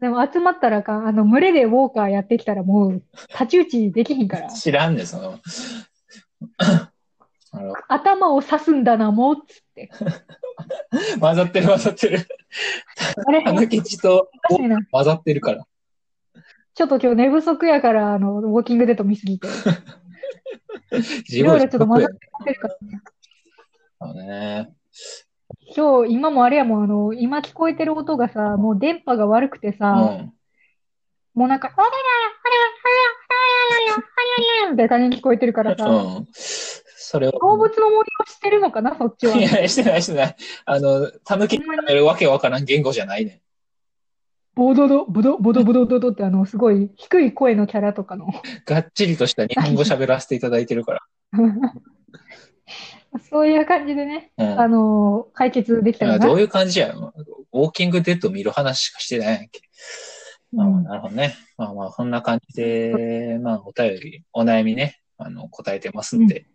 [0.00, 4.50] でも集まったらか、あの、群れでウォーカーやってきたらもう、太刀打ちできひんから。
[4.50, 5.38] 知らんねん、その。
[7.88, 9.90] 頭を刺すんだな、もう、つって。
[11.20, 12.18] 混ざってる混ざってる。
[13.26, 14.30] あれ、あのケチと。
[14.90, 15.66] 混ざってるから。
[16.74, 19.48] ちょっと今日寝不足やから、あの、ウォーキングデッド見すぎて。
[20.90, 22.10] 自いろいろちょっと混ざっ
[22.44, 23.02] てるからね。
[24.00, 24.74] あのね。
[25.76, 30.32] 今日、今もあれやもん、あの、今聞こえてる音がさ、もう電波が悪くてうさ、ん。
[31.34, 36.28] もうなんか、あらら、あらら、あらら、あらら、あらら、みたいな感じに聞こえてるからさ、うん。
[37.14, 37.30] それを。
[37.30, 39.36] 動物の森をしてるのかな、そっちは。
[39.36, 40.36] いや、してないしてない。
[40.64, 43.40] あの、たぬきに食べるわけわからん言語じゃないねん。
[44.56, 48.26] ボドド、ボド、ボドボドドドってあの、すごい低い声のキャラとかの。
[48.66, 51.02] がっちりとした日本語喋らせていただいてるから。
[53.30, 54.60] そういう感じでね、うん。
[54.60, 56.26] あの、解決できたらな。
[56.26, 59.60] どういう感じやウォーキングデッド見る話しかしてないやんけ。
[60.58, 61.36] あうんなるほどね。
[61.56, 66.46] まあまあ、そんな感じで、まあ、お便り、お悩みね、あの、答えてますんで、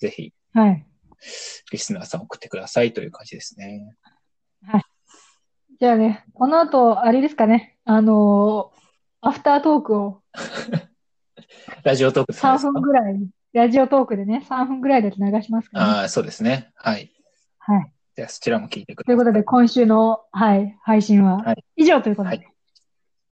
[0.00, 0.86] ぜひ、はい。
[1.70, 3.94] リスナーさん送ってくださいという感じですね。
[5.78, 8.70] じゃあね、この後、あれですかね、あの
[9.22, 10.22] アフタートークを
[11.84, 15.84] ラジオトークさんです3か分ぐらい、ラジオトークでね、3分ぐらいだけ流しますかね。
[15.84, 16.70] ああ、そうですね。
[16.74, 17.10] はい。
[17.58, 17.92] はい。
[18.14, 19.44] じゃあ、そちらも聞いてくということで、ださい。
[19.44, 22.36] 今週の、はい、配信ははい以上ということで。
[22.36, 22.49] はい